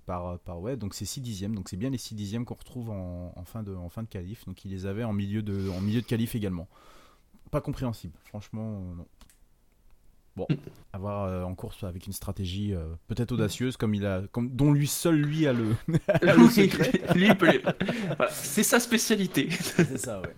par, 0.04 0.40
par. 0.40 0.60
Ouais, 0.60 0.76
donc 0.76 0.94
c'est 0.94 1.04
6 1.04 1.20
dixièmes. 1.20 1.54
Donc 1.54 1.68
c'est 1.68 1.76
bien 1.76 1.90
les 1.90 1.98
6 1.98 2.16
dixièmes 2.16 2.44
qu'on 2.44 2.54
retrouve 2.56 2.90
en, 2.90 3.32
en 3.36 3.44
fin 3.44 3.62
de, 3.62 3.72
en 3.72 3.88
fin 3.88 4.02
de 4.02 4.08
qualif. 4.08 4.44
Donc 4.46 4.64
il 4.64 4.72
les 4.72 4.86
avait 4.86 5.04
en 5.04 5.12
milieu 5.12 5.42
de, 5.42 5.68
en 5.70 5.80
milieu 5.80 6.00
de 6.00 6.06
qualif 6.06 6.34
également. 6.34 6.66
Pas 7.52 7.60
compréhensible, 7.60 8.14
franchement, 8.24 8.80
non. 8.96 9.06
Bon, 10.34 10.46
à 10.94 10.98
voir 10.98 11.24
euh, 11.24 11.42
en 11.44 11.54
course 11.54 11.84
avec 11.84 12.06
une 12.06 12.14
stratégie 12.14 12.72
euh, 12.74 12.84
peut-être 13.06 13.32
audacieuse, 13.32 13.76
comme 13.76 13.94
il 13.94 14.06
a, 14.06 14.22
comme, 14.32 14.48
dont 14.50 14.72
lui 14.72 14.86
seul 14.86 15.16
lui 15.16 15.46
a 15.46 15.52
le, 15.52 15.74
a 16.08 16.34
le 16.34 16.48
secret. 16.48 16.90
lui, 17.14 17.26
il 17.26 17.36
peut 17.36 17.50
les- 17.50 17.58
Voilà, 17.58 18.30
c'est 18.32 18.62
sa 18.62 18.80
spécialité. 18.80 19.48
C'est 19.50 19.98
ça, 19.98 20.20
ouais. 20.22 20.34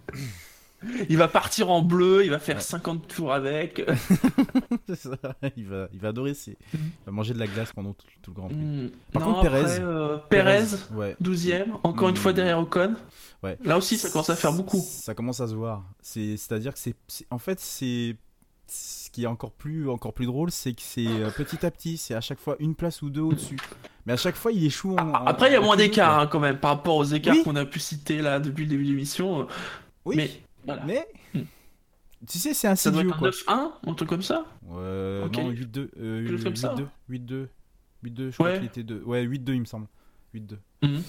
Il 1.09 1.17
va 1.17 1.29
partir 1.29 1.71
en 1.71 1.81
bleu, 1.81 2.25
il 2.25 2.31
va 2.31 2.39
faire 2.39 2.61
50 2.61 3.09
tours 3.09 3.33
avec. 3.33 3.83
C'est 4.87 4.97
ça. 4.97 5.17
Il 5.57 5.65
va, 5.67 5.89
il 5.95 5.99
va 5.99 6.09
adorer, 6.09 6.35
ses- 6.35 6.59
il 6.75 6.79
va 7.07 7.13
manger 7.13 7.33
de 7.33 7.39
la 7.39 7.47
glace 7.47 7.73
pendant 7.73 7.95
tout, 7.95 8.07
tout 8.21 8.31
le 8.33 8.35
Grand 8.35 8.49
Prix. 8.49 8.59
Hmm. 8.59 8.91
Par 9.11 9.23
Non, 9.23 9.35
contre, 9.35 9.47
après, 9.47 9.63
Pérez. 9.63 9.79
euh, 9.81 10.19
Pérez, 10.29 10.65
ouais. 10.93 11.17
12ème, 11.23 11.73
encore 11.85 12.11
une 12.11 12.15
Hmm. 12.17 12.19
fois 12.19 12.33
derrière 12.35 12.59
Ocon. 12.59 12.97
Ouais. 13.43 13.57
Là 13.65 13.79
aussi, 13.79 13.97
ça 13.97 14.11
commence 14.11 14.29
à 14.29 14.37
faire 14.37 14.53
beaucoup. 14.53 14.79
Ça 14.79 15.15
commence 15.15 15.41
à 15.41 15.49
se 15.49 15.55
voir. 15.55 15.85
C'est, 16.03 16.37
c'est-à-dire 16.37 16.75
que 16.75 16.79
c'est- 16.81 16.97
en 17.31 17.39
fait, 17.39 17.61
c'est 17.61 18.17
ce 18.67 19.11
qui 19.11 19.25
est 19.25 19.27
encore 19.27 19.53
plus, 19.53 19.89
encore 19.89 20.13
plus 20.15 20.27
drôle, 20.27 20.51
c'est 20.51 20.73
que 20.75 20.83
c'est 20.83 21.07
euh, 21.07 21.31
petit 21.31 21.65
à 21.65 21.71
petit, 21.71 21.97
c'est 21.97 22.15
à 22.15 22.21
chaque 22.21 22.39
fois 22.41 22.57
une 22.59 22.75
place 22.75 23.03
ou 23.03 23.11
deux 23.11 23.21
au-dessus. 23.21 23.59
Mais 24.07 24.13
à 24.13 24.17
chaque 24.17 24.37
fois, 24.37 24.53
il 24.53 24.65
échoue. 24.65 24.97
En, 24.97 25.09
en- 25.11 25.27
Après, 25.27 25.51
il 25.51 25.53
y 25.53 25.57
a 25.57 25.61
moins 25.61 25.77
Q2, 25.77 25.79
d'écart 25.79 26.19
hein, 26.21 26.27
quand 26.27 26.41
même 26.41 26.59
par 26.59 26.71
rapport 26.77 26.97
aux 26.97 27.05
écarts 27.05 27.35
Oui. 27.37 27.43
qu'on 27.45 27.57
a 27.57 27.65
pu 27.65 27.79
citer 27.81 28.21
là 28.23 28.41
depuis 28.41 28.65
le 28.65 28.71
début 28.71 28.85
de 28.85 28.91
l'émission. 28.91 29.47
Oui. 30.05 30.17
Mais 30.17 30.31
voilà. 30.67 30.85
Mais 30.85 31.07
Hmm. 31.35 31.43
tu 32.29 32.39
sais, 32.39 32.55
c'est 32.55 32.75
Ça 32.77 32.91
doit 32.91 33.01
insidieux 33.03 33.11
être 33.11 33.49
un 33.51 33.61
9-1, 33.87 33.91
un 33.91 33.95
truc 33.95 34.09
comme 34.09 34.23
ça? 34.23 34.45
Ouais, 34.63 35.23
Ok. 35.27 35.37
non, 35.37 35.51
8-2. 35.51 35.91
euh, 35.99 36.19
Quelque 36.25 36.31
chose 36.37 36.45
comme 36.45 36.57
ça. 36.57 36.75
8-2. 36.75 36.87
8-2. 37.09 37.49
8-2, 38.05 38.31
je 38.31 38.35
crois 38.35 38.47
Ouais. 38.51 38.57
qu'il 38.59 38.67
était 38.67 38.83
2. 38.83 39.03
Ouais, 39.05 39.23
8-2, 39.25 39.55
il 39.55 39.61
me 39.61 39.65
semble. 39.67 39.87
8-2. 40.35 40.59
Mhm. 40.83 41.03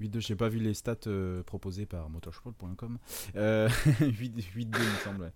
8-2, 0.00 0.20
j'ai 0.20 0.34
pas 0.36 0.48
vu 0.48 0.58
les 0.58 0.74
stats 0.74 0.94
euh, 1.06 1.42
proposées 1.42 1.86
par 1.86 2.08
motorsport.com. 2.10 2.98
Euh, 3.36 3.68
8 4.00 4.36
8-2, 4.36 4.42
il 4.56 4.66
me 4.68 4.96
semble, 5.04 5.20
ouais. 5.22 5.32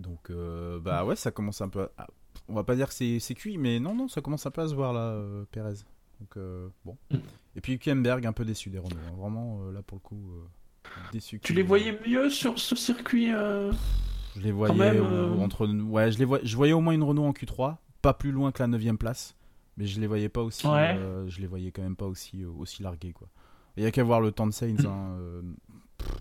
Donc, 0.00 0.30
euh, 0.30 0.80
bah 0.80 1.04
ouais, 1.04 1.14
ça 1.16 1.30
commence 1.30 1.60
un 1.60 1.68
peu 1.68 1.88
à... 1.98 2.06
On 2.48 2.54
va 2.54 2.64
pas 2.64 2.74
dire 2.74 2.88
que 2.88 2.94
c'est 2.94 3.34
cuit, 3.34 3.58
mais 3.58 3.78
non, 3.78 3.94
non, 3.94 4.08
ça 4.08 4.20
commence 4.20 4.46
un 4.46 4.50
peu 4.50 4.62
à 4.62 4.68
se 4.68 4.74
voir 4.74 4.92
là, 4.92 5.00
euh, 5.12 5.44
Pérez. 5.52 5.74
Donc, 6.20 6.36
euh, 6.36 6.68
bon. 6.84 6.96
Mm. 7.10 7.16
Et 7.56 7.60
puis 7.60 7.78
Kemberg, 7.78 8.24
un 8.26 8.32
peu 8.32 8.44
déçu 8.44 8.70
des 8.70 8.78
Renault. 8.78 8.96
hein. 9.08 9.14
Vraiment, 9.18 9.70
là, 9.70 9.82
pour 9.82 9.96
le 9.96 10.00
coup, 10.00 10.32
déçu. 11.12 11.38
Tu 11.40 11.52
les 11.52 11.62
voyais 11.62 11.98
mieux 12.06 12.28
sur 12.30 12.58
ce 12.58 12.74
circuit 12.76 13.28
Je 13.30 14.40
les 14.40 14.52
voyais 14.52 14.74
même, 14.74 15.00
au- 15.02 15.40
entre 15.42 15.66
ouais, 15.66 16.10
je 16.12 16.18
les 16.18 16.24
vois, 16.24 16.40
je 16.42 16.56
voyais 16.56 16.72
au 16.72 16.80
moins 16.80 16.94
une 16.94 17.02
Renault 17.02 17.24
en 17.24 17.32
Q3, 17.32 17.76
pas 18.02 18.14
plus 18.14 18.32
loin 18.32 18.52
que 18.52 18.62
la 18.62 18.68
9 18.68 18.96
place, 18.98 19.36
mais 19.76 19.86
je 19.86 20.00
les 20.00 20.06
voyais 20.06 20.28
pas 20.28 20.42
aussi 20.42 20.66
Ouais. 20.66 20.98
je 21.26 21.40
les 21.40 21.46
voyais 21.46 21.70
quand 21.72 21.82
même 21.82 21.96
pas 21.96 22.06
aussi 22.06 22.44
aussi 22.44 22.82
largués 22.82 23.12
quoi. 23.12 23.28
Il 23.76 23.82
y 23.82 23.86
a 23.86 23.90
qu'à 23.90 24.02
voir 24.04 24.20
le 24.20 24.32
temps 24.32 24.46
de 24.46 24.52
Sainz 24.52 24.84
Mm. 24.84 24.86
hein, 24.88 25.18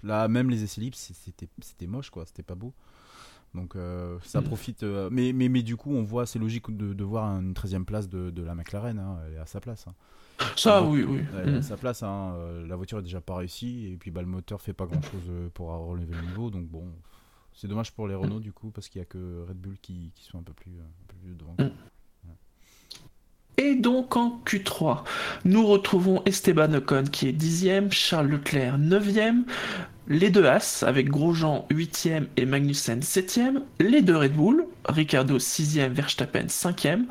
là 0.04 0.28
même 0.28 0.50
les 0.50 0.64
essais 0.64 0.82
libres 0.82 0.98
c'était 0.98 1.88
moche 1.88 2.10
quoi, 2.10 2.26
c'était 2.26 2.44
pas 2.44 2.56
beau. 2.56 2.74
Donc 3.56 3.76
euh, 3.76 4.18
ça 4.24 4.42
Mm. 4.42 4.44
profite 4.44 4.84
euh, 4.84 5.10
mais, 5.12 5.34
mais 5.34 5.50
mais 5.50 5.64
du 5.64 5.76
coup 5.76 5.92
on 5.94 6.04
voit 6.04 6.26
c'est 6.28 6.38
logique 6.40 6.70
de, 6.76 6.94
de 6.94 7.04
voir 7.04 7.26
une 7.40 7.54
13e 7.54 7.84
place 7.84 8.08
de, 8.08 8.30
de 8.30 8.44
la 8.44 8.54
McLaren 8.54 9.00
hein, 9.00 9.18
elle 9.28 9.34
est 9.34 9.40
à 9.40 9.46
sa 9.48 9.60
place. 9.60 9.86
hein. 9.88 9.94
Ça, 10.56 10.84
oui, 10.84 11.04
oui. 11.04 11.22
Elle 11.36 11.50
est 11.50 11.56
à 11.56 11.60
Hmm. 11.60 11.62
sa 11.64 11.76
place, 11.76 12.02
hein, 12.04 12.34
euh, 12.36 12.66
la 12.68 12.76
voiture 12.76 13.00
est 13.00 13.04
déjà 13.04 13.20
pas 13.22 13.36
réussie 13.38 13.88
et 13.92 13.98
puis 13.98 14.12
bah, 14.12 14.22
le 14.22 14.28
moteur 14.28 14.62
fait 14.62 14.74
pas 14.74 14.86
grand 14.86 15.02
chose 15.02 15.30
pour 15.54 15.68
relever 15.70 16.14
le 16.14 16.28
niveau 16.28 16.50
donc 16.50 16.68
bon 16.68 16.86
c'est 17.54 17.68
dommage 17.68 17.92
pour 17.92 18.08
les 18.08 18.16
Renault 18.16 18.40
du 18.40 18.54
coup 18.54 18.70
parce 18.70 18.88
qu'il 18.88 19.00
y 19.00 19.02
a 19.02 19.06
que 19.06 19.46
Red 19.48 19.58
Bull 19.58 19.78
qui, 19.82 20.12
qui 20.16 20.24
sont 20.24 20.38
un 20.38 20.44
peu 20.44 20.54
plus, 20.54 20.72
un 20.72 21.06
peu 21.08 21.16
plus 21.18 21.36
devant. 21.36 21.56
Mm. 21.60 21.72
Et 23.58 23.76
donc 23.76 24.16
en 24.16 24.42
Q3, 24.46 25.04
nous 25.44 25.68
retrouvons 25.68 26.22
Esteban 26.26 26.74
Ocon 26.76 27.04
qui 27.12 27.28
est 27.28 27.34
10e, 27.34 27.92
Charles 27.92 28.28
Leclerc 28.28 28.78
9e, 28.80 29.44
les 30.10 30.30
deux 30.32 30.46
As 30.46 30.84
avec 30.84 31.08
Grosjean 31.10 31.68
8e 31.70 32.26
et 32.36 32.46
Magnussen 32.46 33.00
7e, 33.02 33.62
les 33.80 34.02
deux 34.02 34.18
Red 34.18 34.34
Bull, 34.34 34.66
Ricardo 34.88 35.38
6e, 35.38 35.90
Verstappen 35.90 36.48
5e, 36.48 37.06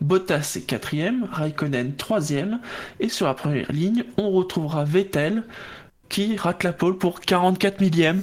Bottas 0.00 0.54
est 0.56 0.68
4e, 0.70 1.24
Raikkonen 1.30 1.92
3e, 1.96 2.58
et 3.00 3.08
sur 3.08 3.26
la 3.26 3.34
première 3.34 3.72
ligne, 3.72 4.04
on 4.18 4.30
retrouvera 4.30 4.84
Vettel 4.84 5.44
qui 6.10 6.36
rate 6.36 6.62
la 6.62 6.74
pole 6.74 6.98
pour 6.98 7.20
44 7.20 7.80
millième. 7.80 8.22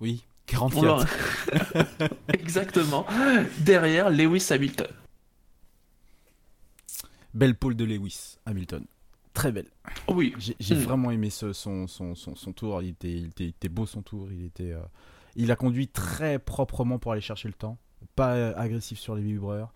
Oui, 0.00 0.22
On 0.60 0.68
44. 0.68 0.82
l'aura- 0.84 1.06
Exactement. 2.34 3.06
Derrière 3.58 4.08
Lewis 4.10 4.46
Hamilton. 4.50 4.86
Belle 7.34 7.54
pole 7.56 7.74
de 7.74 7.84
Lewis 7.84 8.36
Hamilton. 8.46 8.84
Très 9.34 9.50
belle. 9.52 9.68
Oui. 10.08 10.34
J'ai 10.38 10.54
j'ai 10.60 10.74
Mm. 10.74 10.78
vraiment 10.80 11.10
aimé 11.10 11.30
ce- 11.30 11.52
son, 11.52 11.86
son, 11.86 12.14
son, 12.14 12.34
son 12.34 12.52
tour. 12.52 12.82
Il 12.82 12.90
était, 12.90 13.12
il, 13.12 13.26
était, 13.26 13.44
il 13.44 13.48
était 13.48 13.68
beau 13.68 13.86
son 13.86 14.02
tour. 14.02 14.28
Il 14.30 14.44
était, 14.44 14.72
euh, 14.72 14.80
Il 15.36 15.50
a 15.50 15.56
conduit 15.56 15.88
très 15.88 16.38
proprement 16.38 16.98
pour 16.98 17.12
aller 17.12 17.22
chercher 17.22 17.48
le 17.48 17.54
temps. 17.54 17.78
Pas 18.16 18.34
euh, 18.34 18.52
agressif 18.56 18.98
sur 18.98 19.14
les 19.14 19.22
vibreurs. 19.22 19.72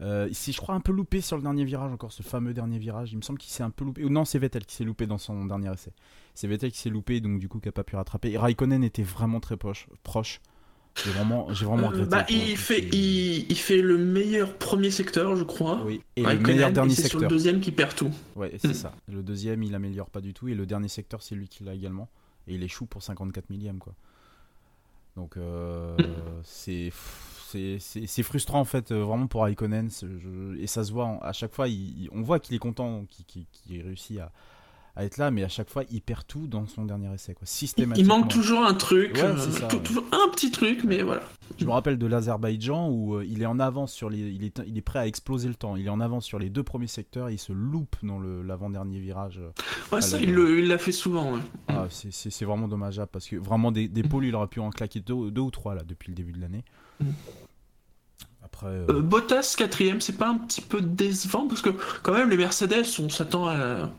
Euh, 0.00 0.26
il 0.28 0.34
s'est, 0.36 0.52
je 0.52 0.58
crois, 0.60 0.74
un 0.74 0.80
peu 0.80 0.92
loupé 0.92 1.20
sur 1.20 1.36
le 1.36 1.42
dernier 1.42 1.64
virage, 1.64 1.90
encore 1.92 2.12
ce 2.12 2.22
fameux 2.22 2.54
dernier 2.54 2.78
virage. 2.78 3.12
Il 3.12 3.16
me 3.16 3.22
semble 3.22 3.38
qu'il 3.40 3.50
s'est 3.50 3.62
un 3.64 3.70
peu 3.70 3.84
loupé. 3.84 4.04
Ou 4.04 4.10
non, 4.10 4.24
c'est 4.24 4.38
Vettel 4.38 4.64
qui 4.64 4.76
s'est 4.76 4.84
loupé 4.84 5.06
dans 5.06 5.18
son 5.18 5.44
dernier 5.46 5.72
essai. 5.72 5.92
C'est 6.34 6.46
Vettel 6.46 6.70
qui 6.70 6.78
s'est 6.78 6.90
loupé, 6.90 7.20
donc 7.20 7.40
du 7.40 7.48
coup, 7.48 7.58
qui 7.58 7.66
n'a 7.68 7.72
pas 7.72 7.82
pu 7.84 7.96
rattraper. 7.96 8.30
Et 8.30 8.38
Raikkonen 8.38 8.84
était 8.84 9.02
vraiment 9.02 9.40
très 9.40 9.56
proche. 9.56 9.88
proche. 10.04 10.40
J'ai 11.04 11.10
vraiment, 11.12 11.52
j'ai 11.54 11.64
vraiment 11.64 11.84
Euh, 11.86 11.90
regretté. 12.02 12.10
bah, 12.10 12.26
il, 12.28 12.56
fait, 12.56 12.74
c'est- 12.82 12.88
il, 12.96 13.46
il 13.50 13.56
fait 13.56 13.80
le 13.80 13.96
meilleur 13.96 14.52
premier 14.58 14.90
secteur, 14.90 15.34
je 15.36 15.44
crois. 15.44 15.82
Oui, 15.84 16.02
et 16.16 16.22
le 16.22 16.38
meilleur 16.38 16.70
et 16.70 16.72
dernier 16.72 16.94
c'est 16.94 17.08
sur 17.08 17.18
le 17.18 17.22
secteur. 17.24 17.30
deuxième 17.30 17.60
qui 17.60 17.70
perd 17.72 17.94
tout. 17.94 18.10
Ouais, 18.36 18.52
c'est 18.58 18.74
ça. 18.74 18.92
Le 19.10 19.22
deuxième, 19.22 19.62
il 19.62 19.74
améliore 19.74 20.10
pas 20.10 20.20
du 20.20 20.34
tout. 20.34 20.48
Et 20.48 20.54
le 20.54 20.66
dernier 20.66 20.88
secteur, 20.88 21.22
c'est 21.22 21.34
lui 21.34 21.48
qui 21.48 21.64
l'a 21.64 21.74
également. 21.74 22.08
Et 22.48 22.54
il 22.54 22.62
échoue 22.62 22.86
pour 22.86 23.02
54 23.02 23.48
millième, 23.50 23.78
quoi. 23.78 23.94
Donc, 25.16 25.36
euh, 25.36 25.96
Mm. 25.98 26.04
c'est, 26.44 26.92
c'est, 27.48 27.78
c'est, 27.80 28.06
c'est 28.06 28.22
frustrant, 28.22 28.60
en 28.60 28.64
fait, 28.64 28.90
euh, 28.92 29.02
vraiment 29.04 29.26
pour. 29.26 29.46
C'est- 29.90 30.06
je- 30.18 30.56
Et 30.58 30.66
ça 30.66 30.84
se 30.84 30.92
voit, 30.92 31.18
à 31.24 31.32
chaque 31.32 31.54
fois, 31.54 31.68
il- 31.68 32.08
on 32.12 32.22
voit 32.22 32.40
qu'il 32.40 32.54
est 32.56 32.60
content, 32.60 33.04
qu'il 33.26 33.82
réussit 33.82 34.18
à, 34.18 34.32
à 34.96 35.04
être 35.04 35.16
là, 35.18 35.30
mais 35.30 35.44
à 35.44 35.48
chaque 35.48 35.70
fois, 35.70 35.84
il 35.90 36.00
perd 36.02 36.26
tout 36.26 36.46
dans 36.46 36.66
son 36.66 36.84
dernier 36.84 37.12
essai, 37.14 37.32
quoi. 37.34 37.44
Il 37.44 37.48
Systématiquement. 37.48 38.18
manque 38.18 38.28
toujours 38.28 38.64
un 38.64 38.74
truc, 38.74 39.14
Ouais, 39.14 39.22
euh, 39.22 39.36
c'est 39.38 39.52
ça, 39.60 39.66
tout- 39.68 39.76
ouais. 39.76 39.82
toujours 39.82 40.04
un 40.12 40.28
petit 40.30 40.50
truc, 40.50 40.84
mais 40.84 41.02
voilà. 41.02 41.22
Je 41.58 41.64
me 41.64 41.70
rappelle 41.70 41.98
de 41.98 42.06
l'Azerbaïdjan 42.06 42.88
où 42.88 43.16
euh, 43.16 43.24
il 43.24 43.42
est 43.42 43.46
en 43.46 43.58
avance 43.60 43.92
sur 43.92 44.08
les, 44.10 44.18
il 44.18 44.44
est, 44.44 44.60
il 44.66 44.76
est 44.76 44.82
prêt 44.82 44.98
à 44.98 45.06
exploser 45.06 45.48
le 45.48 45.54
temps. 45.54 45.76
Il 45.76 45.86
est 45.86 45.90
en 45.90 46.00
avance 46.00 46.24
sur 46.24 46.38
les 46.38 46.50
deux 46.50 46.62
premiers 46.62 46.86
secteurs 46.86 47.28
et 47.28 47.34
il 47.34 47.38
se 47.38 47.52
loupe 47.52 47.96
dans 48.02 48.18
l'avant-dernier 48.20 48.98
virage. 49.00 49.38
euh, 49.38 49.50
Ouais, 49.94 50.00
ça, 50.00 50.18
il 50.20 50.30
il 50.30 50.68
l'a 50.68 50.78
fait 50.78 50.92
souvent. 50.92 51.34
ouais. 51.34 51.40
Ah, 51.68 51.86
c'est- 51.90 52.44
vraiment 52.44 52.68
dommageable 52.68 53.10
parce 53.12 53.26
que 53.28 53.36
vraiment 53.36 53.70
des, 53.72 53.88
des 53.88 54.02
pôles 54.02 54.24
il 54.24 54.34
aurait 54.34 54.46
pu 54.48 54.60
en 54.60 54.70
claquer 54.70 55.00
deux, 55.00 55.30
deux 55.30 55.40
ou 55.40 55.50
trois 55.50 55.74
là 55.74 55.82
depuis 55.86 56.08
le 56.10 56.14
début 56.14 56.32
de 56.32 56.40
l'année. 56.40 56.64
Mm. 57.00 57.06
Après, 58.42 58.66
euh, 58.66 58.86
Euh, 58.88 59.02
Bottas 59.02 59.54
quatrième, 59.56 60.00
c'est 60.00 60.16
pas 60.16 60.28
un 60.28 60.38
petit 60.38 60.60
peu 60.62 60.80
décevant? 60.80 61.46
Parce 61.46 61.60
que 61.62 61.70
quand 62.02 62.12
même 62.12 62.30
les 62.30 62.36
Mercedes, 62.36 62.84
on 62.98 63.08
s'attend 63.08 63.46
à, 63.48 63.90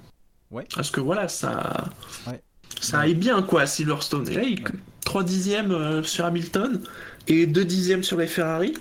Ouais. 0.52 0.68
à 0.76 0.84
ce 0.84 0.92
que 0.92 1.00
voilà 1.00 1.28
ça, 1.28 1.86
Ouais. 2.28 2.42
ça 2.80 3.00
aille 3.00 3.16
bien 3.16 3.42
quoi 3.42 3.62
à 3.62 3.68
Silverstone. 3.68 4.30
Là, 4.30 4.44
il... 4.44 4.64
3 5.06 5.24
dixièmes 5.24 5.72
euh, 5.72 6.04
sur 6.04 6.26
Hamilton 6.26 6.84
et 7.28 7.48
2 7.48 7.66
dixièmes 7.66 8.04
sur 8.04 8.18
les 8.18 8.28
Ferrari. 8.28 8.74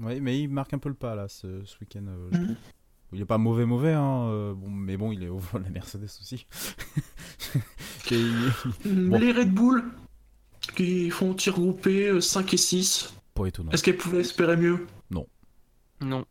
ouais, 0.00 0.20
mais 0.20 0.40
il 0.40 0.48
marque 0.48 0.74
un 0.74 0.78
peu 0.78 0.88
le 0.88 0.94
pas 0.94 1.14
là 1.14 1.26
ce, 1.28 1.64
ce 1.64 1.76
week-end. 1.80 2.04
euh, 2.06 2.28
je 2.32 2.36
trouve. 2.38 2.56
Il 3.12 3.20
est 3.20 3.24
pas 3.26 3.38
mauvais 3.38 3.64
mauvais 3.64 3.92
hein, 3.92 4.26
euh, 4.28 4.54
bon, 4.54 4.68
mais 4.70 4.96
bon 4.96 5.12
il 5.12 5.22
est 5.22 5.28
au 5.28 5.38
vol 5.38 5.62
de 5.62 5.66
la 5.68 5.72
Mercedes 5.72 6.04
aussi. 6.20 6.46
Et 8.10 8.18
il- 8.18 9.08
Bon. 9.08 9.18
Les 9.18 9.30
Red 9.32 9.52
Bull 9.52 9.84
qui 10.76 11.10
font 11.10 11.32
tir 11.34 11.52
groupé 11.54 12.08
euh, 12.08 12.20
5 12.20 12.54
et 12.54 12.56
6. 12.56 13.14
pas 13.34 13.46
étonnant. 13.46 13.70
Est-ce 13.70 13.82
qu'elles 13.84 13.96
pouvaient 13.96 14.20
espérer 14.20 14.56
mieux? 14.56 14.86
Non. 16.00 16.24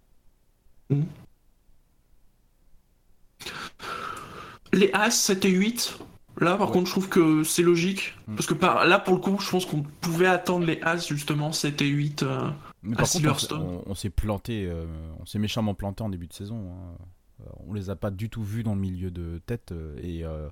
Les 4.74 4.90
As 4.94 5.12
7 5.12 5.46
et 5.46 5.50
8. 5.50 6.00
Là, 6.40 6.58
par 6.58 6.68
Ouais. 6.68 6.74
contre, 6.74 6.88
je 6.88 6.92
trouve 6.92 7.10
que 7.10 7.44
c'est 7.44 7.62
logique. 7.62 8.16
Mm. 8.28 8.36
Parce 8.36 8.48
que 8.48 8.54
par... 8.56 8.86
là, 8.86 8.98
pour 9.00 9.14
le 9.14 9.20
coup, 9.22 9.38
je 9.40 9.50
pense 9.50 9.66
qu'on 9.66 9.84
pouvait 9.84 10.26
attendre 10.28 10.66
les 10.66 10.82
As, 10.82 11.08
justement, 11.08 11.52
7 11.52 11.82
et 11.84 11.88
8. 11.88 12.24
euh, 12.24 12.50
Mais 12.82 12.94
à 12.96 12.98
par 12.98 13.02
contre, 13.02 13.02
on 13.02 13.06
s'est- 13.06 13.18
Silverstone. 13.20 13.62
on, 13.62 13.84
on 13.86 13.96
s'est 13.96 14.10
planté, 14.10 14.66
euh, 14.68 14.86
on 15.20 15.26
s'est 15.26 15.38
méchamment 15.40 15.76
planté 15.76 16.04
en 16.04 16.10
début 16.10 16.28
de 16.28 16.34
saison. 16.34 16.72
hein. 16.72 16.98
Euh, 17.42 17.50
On 17.68 17.74
les 17.74 17.90
a 17.92 17.96
pas 17.96 18.10
du 18.12 18.30
tout 18.30 18.44
vus 18.44 18.64
dans 18.64 18.74
le 18.76 18.82
milieu 18.82 19.12
de 19.12 19.40
tête 19.46 19.74
et 20.02 20.24
euh, 20.26 20.50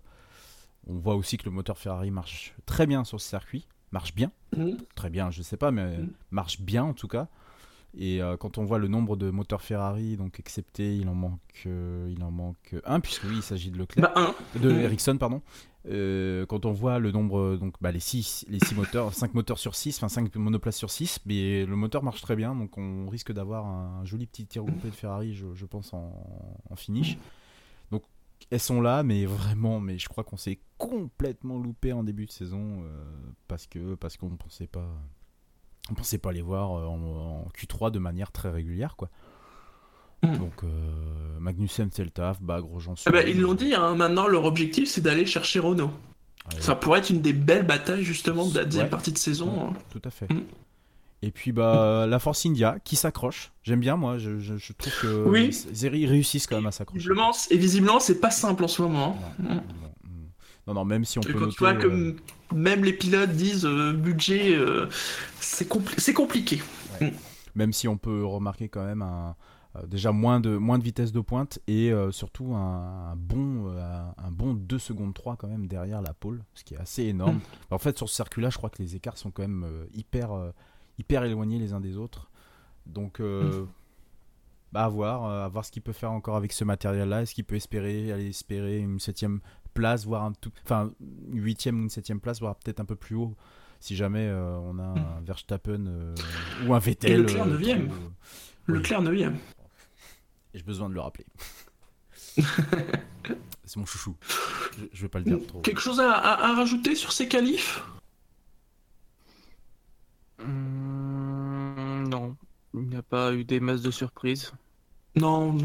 on 0.87 0.95
voit 0.99 1.15
aussi 1.15 1.37
que 1.37 1.45
le 1.45 1.51
moteur 1.51 1.77
Ferrari 1.77 2.11
marche 2.11 2.53
très 2.65 2.85
bien 2.87 3.03
sur 3.03 3.19
ce 3.21 3.27
circuit, 3.27 3.67
marche 3.91 4.13
bien, 4.13 4.31
Mm. 4.55 4.71
très 4.95 5.09
bien, 5.09 5.31
je 5.31 5.41
sais 5.41 5.57
pas, 5.57 5.71
mais 5.71 5.97
Mm. 5.97 6.09
marche 6.31 6.59
bien 6.61 6.83
en 6.83 6.93
tout 6.93 7.07
cas. 7.07 7.27
Et 7.97 8.21
euh, 8.21 8.37
quand 8.37 8.57
on 8.57 8.63
voit 8.63 8.77
le 8.79 8.87
nombre 8.87 9.17
de 9.17 9.29
moteurs 9.31 9.61
Ferrari, 9.61 10.15
donc 10.15 10.39
excepté, 10.39 10.95
il 10.95 11.09
en 11.09 11.13
manque, 11.15 11.63
euh, 11.65 12.09
il 12.15 12.23
en 12.23 12.31
manque 12.31 12.75
un 12.85 12.99
puisque 13.01 13.23
oui, 13.25 13.35
il 13.37 13.41
s'agit 13.43 13.69
de 13.71 13.77
Leclerc, 13.77 14.11
Bah, 14.15 14.33
1. 14.55 14.59
de. 14.59 14.69
Ericsson 14.81 15.17
pardon. 15.17 15.41
Euh, 15.87 16.45
quand 16.45 16.65
on 16.67 16.71
voit 16.71 16.99
le 16.99 17.11
nombre, 17.11 17.57
donc 17.57 17.73
bah, 17.81 17.91
les 17.91 17.99
6 17.99 18.45
les 18.49 18.59
six 18.59 18.75
moteurs, 18.75 19.13
5 19.13 19.33
moteurs 19.33 19.57
sur 19.57 19.73
6, 19.75 19.97
enfin 19.97 20.09
5 20.09 20.33
monoplaces 20.35 20.77
sur 20.77 20.91
6, 20.91 21.21
mais 21.25 21.65
le 21.65 21.75
moteur 21.75 22.03
marche 22.03 22.21
très 22.21 22.35
bien, 22.35 22.55
donc 22.55 22.77
on 22.77 23.09
risque 23.09 23.31
d'avoir 23.33 23.65
un 23.65 24.05
joli 24.05 24.27
petit 24.27 24.45
tir 24.45 24.63
groupé 24.63 24.89
de 24.89 24.93
Ferrari, 24.95 25.33
je, 25.33 25.47
je 25.55 25.65
pense, 25.65 25.93
en, 25.93 26.13
en 26.69 26.75
finish. 26.75 27.17
Donc 27.89 28.03
elles 28.51 28.59
sont 28.59 28.79
là, 28.79 29.01
mais 29.03 29.25
vraiment, 29.25 29.79
mais 29.79 29.97
je 29.97 30.07
crois 30.07 30.23
qu'on 30.23 30.37
s'est 30.37 30.59
complètement 30.77 31.57
loupé 31.57 31.93
en 31.93 32.03
début 32.03 32.27
de 32.27 32.31
saison 32.31 32.83
parce 33.47 33.65
que 33.67 33.95
parce 33.95 34.17
qu'on 34.17 34.29
pensait 34.37 34.67
pas, 34.67 34.87
on 35.89 35.93
pensait 35.93 36.17
pas 36.17 36.31
les 36.31 36.41
voir 36.41 36.77
euh, 36.77 36.85
en, 36.85 37.01
en 37.01 37.47
Q3 37.57 37.91
de 37.91 37.99
manière 37.99 38.31
très 38.31 38.49
régulière, 38.49 38.95
quoi. 38.95 39.09
Mm. 40.23 40.37
Donc 40.37 40.63
euh, 40.63 41.39
Magnussen 41.39 41.89
c'est 41.91 42.03
le 42.03 42.11
taf, 42.11 42.41
bah 42.41 42.61
Grosjean. 42.61 42.93
Eh 43.07 43.11
ben, 43.11 43.27
ils 43.27 43.39
l'ont 43.41 43.55
dit, 43.55 43.73
hein, 43.73 43.95
maintenant 43.95 44.27
leur 44.27 44.45
objectif 44.45 44.87
c'est 44.87 45.01
d'aller 45.01 45.25
chercher 45.25 45.59
Renault. 45.59 45.89
Ouais. 46.53 46.61
Ça 46.61 46.75
pourrait 46.75 46.99
être 46.99 47.09
une 47.09 47.21
des 47.21 47.33
belles 47.33 47.65
batailles 47.65 48.03
justement 48.03 48.47
de 48.47 48.55
la 48.55 48.65
deuxième 48.65 48.83
Ouais. 48.85 48.89
partie 48.89 49.11
de 49.11 49.17
saison. 49.17 49.69
hein. 49.69 49.73
Tout 49.89 50.01
à 50.05 50.11
fait. 50.11 50.31
Mm. 50.31 50.43
Et 51.23 51.31
puis 51.31 51.51
bah 51.51 52.05
la 52.07 52.17
Force 52.19 52.45
India 52.45 52.77
qui 52.83 52.95
s'accroche. 52.95 53.51
J'aime 53.63 53.79
bien 53.79 53.95
moi. 53.95 54.17
Je, 54.19 54.39
je- 54.39 54.57
je 54.57 54.73
trouve 54.73 54.93
que 55.01 55.23
Oui. 55.27 55.49
ils, 55.83 56.05
réussissent 56.07 56.47
quand 56.47 56.55
même 56.57 56.65
à 56.67 56.71
s'accrocher. 56.71 56.99
Visiblement, 56.99 57.31
et 57.51 57.57
visiblement 57.57 57.99
c'est 57.99 58.19
pas 58.19 58.31
simple 58.31 58.63
en 58.63 58.67
ce 58.67 58.81
moment. 58.83 59.17
Non, 59.39 59.61
non, 60.67 60.73
non, 60.73 60.85
même 60.85 61.05
si 61.05 61.17
on 61.19 61.21
peut 61.21 61.33
noter. 61.33 61.53
tu 61.53 61.59
vois 61.59 61.73
que 61.73 61.87
euh, 61.87 62.15
même 62.53 62.83
les 62.83 62.93
pilotes 62.93 63.31
disent 63.31 63.65
euh, 63.65 63.93
budget, 63.93 64.55
euh, 64.55 64.87
c'est 65.39 65.67
compli- 65.69 65.99
c'est 65.99 66.13
compliqué. 66.13 66.61
même 67.55 67.73
si 67.73 67.87
on 67.87 67.97
peut 67.97 68.23
remarquer 68.25 68.69
quand 68.69 68.85
même 68.85 69.01
un, 69.01 69.35
déjà 69.87 70.11
moins 70.11 70.39
de, 70.39 70.57
moins 70.57 70.77
de 70.77 70.83
vitesse 70.83 71.11
de 71.11 71.19
pointe 71.21 71.59
et 71.67 71.91
euh, 71.91 72.11
surtout 72.11 72.53
un, 72.53 73.11
un 73.11 73.15
bon, 73.15 73.67
euh, 73.69 74.01
un, 74.17 74.31
bon 74.31 74.53
2 74.53 74.77
secondes 74.79 75.13
3 75.13 75.35
quand 75.37 75.47
même 75.47 75.67
derrière 75.67 76.01
la 76.01 76.13
pole, 76.13 76.43
ce 76.53 76.63
qui 76.63 76.73
est 76.75 76.77
assez 76.79 77.03
énorme. 77.03 77.37
Mm. 77.37 77.73
En 77.73 77.77
fait, 77.79 77.97
sur 77.97 78.07
ce 78.09 78.15
circuit-là, 78.15 78.49
je 78.49 78.57
crois 78.57 78.69
que 78.69 78.81
les 78.81 78.95
écarts 78.95 79.17
sont 79.17 79.31
quand 79.31 79.43
même 79.43 79.63
euh, 79.63 79.85
hyper, 79.93 80.29
hyper 80.99 81.23
éloignés 81.23 81.57
les 81.59 81.73
uns 81.73 81.79
des 81.79 81.97
autres. 81.97 82.29
Donc, 82.85 83.19
euh, 83.19 83.65
bah, 84.71 84.85
à 84.85 84.89
voir, 84.89 85.25
à 85.25 85.47
voir 85.49 85.65
ce 85.65 85.71
qu'il 85.71 85.81
peut 85.81 85.91
faire 85.93 86.11
encore 86.11 86.35
avec 86.35 86.51
ce 86.53 86.63
matériel-là. 86.63 87.21
Est-ce 87.21 87.33
qu'il 87.33 87.43
peut 87.45 87.55
espérer 87.55 88.11
aller 88.11 88.29
espérer 88.29 88.77
une 88.79 88.99
septième 88.99 89.39
place, 89.81 90.05
voire 90.05 90.23
un 90.23 90.31
tout, 90.33 90.51
enfin 90.63 90.91
une 91.33 91.41
huitième 91.43 91.79
ou 91.79 91.83
une 91.83 91.89
septième 91.89 92.19
place, 92.19 92.39
voire 92.39 92.55
peut-être 92.55 92.79
un 92.79 92.85
peu 92.85 92.95
plus 92.95 93.15
haut. 93.15 93.35
Si 93.79 93.95
jamais 93.95 94.27
euh, 94.27 94.57
on 94.59 94.77
a 94.77 94.83
un 94.83 95.21
Verstappen 95.25 95.85
euh, 95.87 96.13
ou 96.67 96.73
un 96.75 96.79
Vettel. 96.79 97.21
Mm. 97.21 97.23
Leclerc 97.25 97.43
euh, 97.45 97.49
neuvième. 97.49 97.87
trop- 97.87 97.97
Oui. 98.67 98.77
Leclerc 98.77 99.01
9 99.01 99.13
et 100.53 100.57
j'ai 100.57 100.63
besoin 100.63 100.89
de 100.89 100.93
le 100.93 100.99
rappeler. 101.01 101.25
C'est 103.65 103.77
mon 103.77 103.85
chouchou. 103.85 104.15
Je, 104.77 104.85
je 104.93 105.01
vais 105.01 105.07
pas 105.09 105.19
le 105.19 105.25
dire 105.25 105.39
trop. 105.47 105.61
Quelque 105.61 105.79
chose 105.81 105.99
à, 105.99 106.11
à- 106.11 106.49
à 106.51 106.55
rajouter 106.55 106.93
sur 106.95 107.11
ces 107.13 107.27
qualifs? 107.27 107.81
Hum, 110.71 112.07
non. 112.09 112.35
Il 112.73 112.81
n'y 112.81 112.95
a 112.95 113.01
pas 113.01 113.33
eu 113.33 113.43
des 113.43 113.59
masses 113.59 113.81
de 113.81 113.91
surprises. 113.91 114.51
Non. 115.15 115.57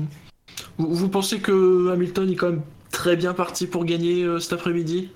Vous, 0.79 0.95
vous 0.95 1.09
pensez 1.09 1.41
que 1.41 1.91
Hamilton 1.93 2.31
est 2.31 2.37
quand 2.37 2.51
même 2.51 2.63
très 2.97 3.15
bien 3.17 3.35
parti 3.35 3.67
pour 3.67 3.85
gagner 3.85 4.23
euh, 4.25 4.39
cet 4.41 4.55
après-midi 4.55 5.11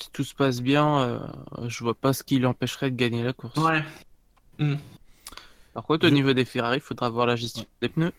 Si 0.00 0.10
tout 0.12 0.22
se 0.24 0.34
passe 0.34 0.60
bien, 0.60 0.98
euh, 1.00 1.18
je 1.66 1.82
vois 1.82 1.94
pas 1.94 2.12
ce 2.12 2.22
qui 2.22 2.38
l'empêcherait 2.38 2.90
de 2.90 2.96
gagner 2.96 3.22
la 3.22 3.32
course. 3.32 3.56
Ouais. 3.58 3.82
Par 5.72 5.82
contre, 5.84 6.06
au 6.06 6.08
Je- 6.10 6.14
niveau 6.14 6.32
des 6.34 6.44
Ferrari, 6.44 6.76
il 6.76 6.80
faudra 6.82 7.08
voir 7.08 7.26
la 7.26 7.36
gestion 7.36 7.64
des 7.80 7.88
pneus. 7.88 8.12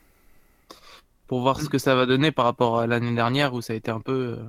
Pour 1.28 1.42
voir 1.42 1.60
ce 1.62 1.70
que 1.70 1.78
ça 1.78 1.96
va 1.96 2.06
donner 2.06 2.32
par 2.32 2.46
rapport 2.46 2.80
à 2.80 2.88
l'année 2.88 3.14
dernière 3.16 3.54
où 3.54 3.62
ça 3.62 3.74
a 3.74 3.76
été 3.76 3.90
un 3.92 4.00
peu. 4.02 4.38
euh, 4.40 4.44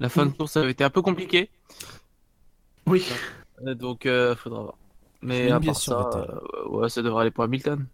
La 0.00 0.08
fin 0.08 0.26
de 0.26 0.30
course 0.32 0.56
avait 0.56 0.70
été 0.72 0.82
un 0.84 0.90
peu 0.90 1.02
compliquée. 1.02 1.50
Oui. 2.86 3.04
Euh, 3.66 3.74
Donc, 3.74 4.06
euh, 4.06 4.34
faudra 4.36 4.62
voir. 4.62 4.74
Mais 5.22 5.50
à 5.52 5.60
part 5.60 5.76
ça, 5.76 6.10
euh, 6.14 6.68
ouais, 6.68 6.88
ça 6.88 7.00
devrait 7.02 7.22
aller 7.22 7.30
pour 7.30 7.44
Hamilton. 7.44 7.86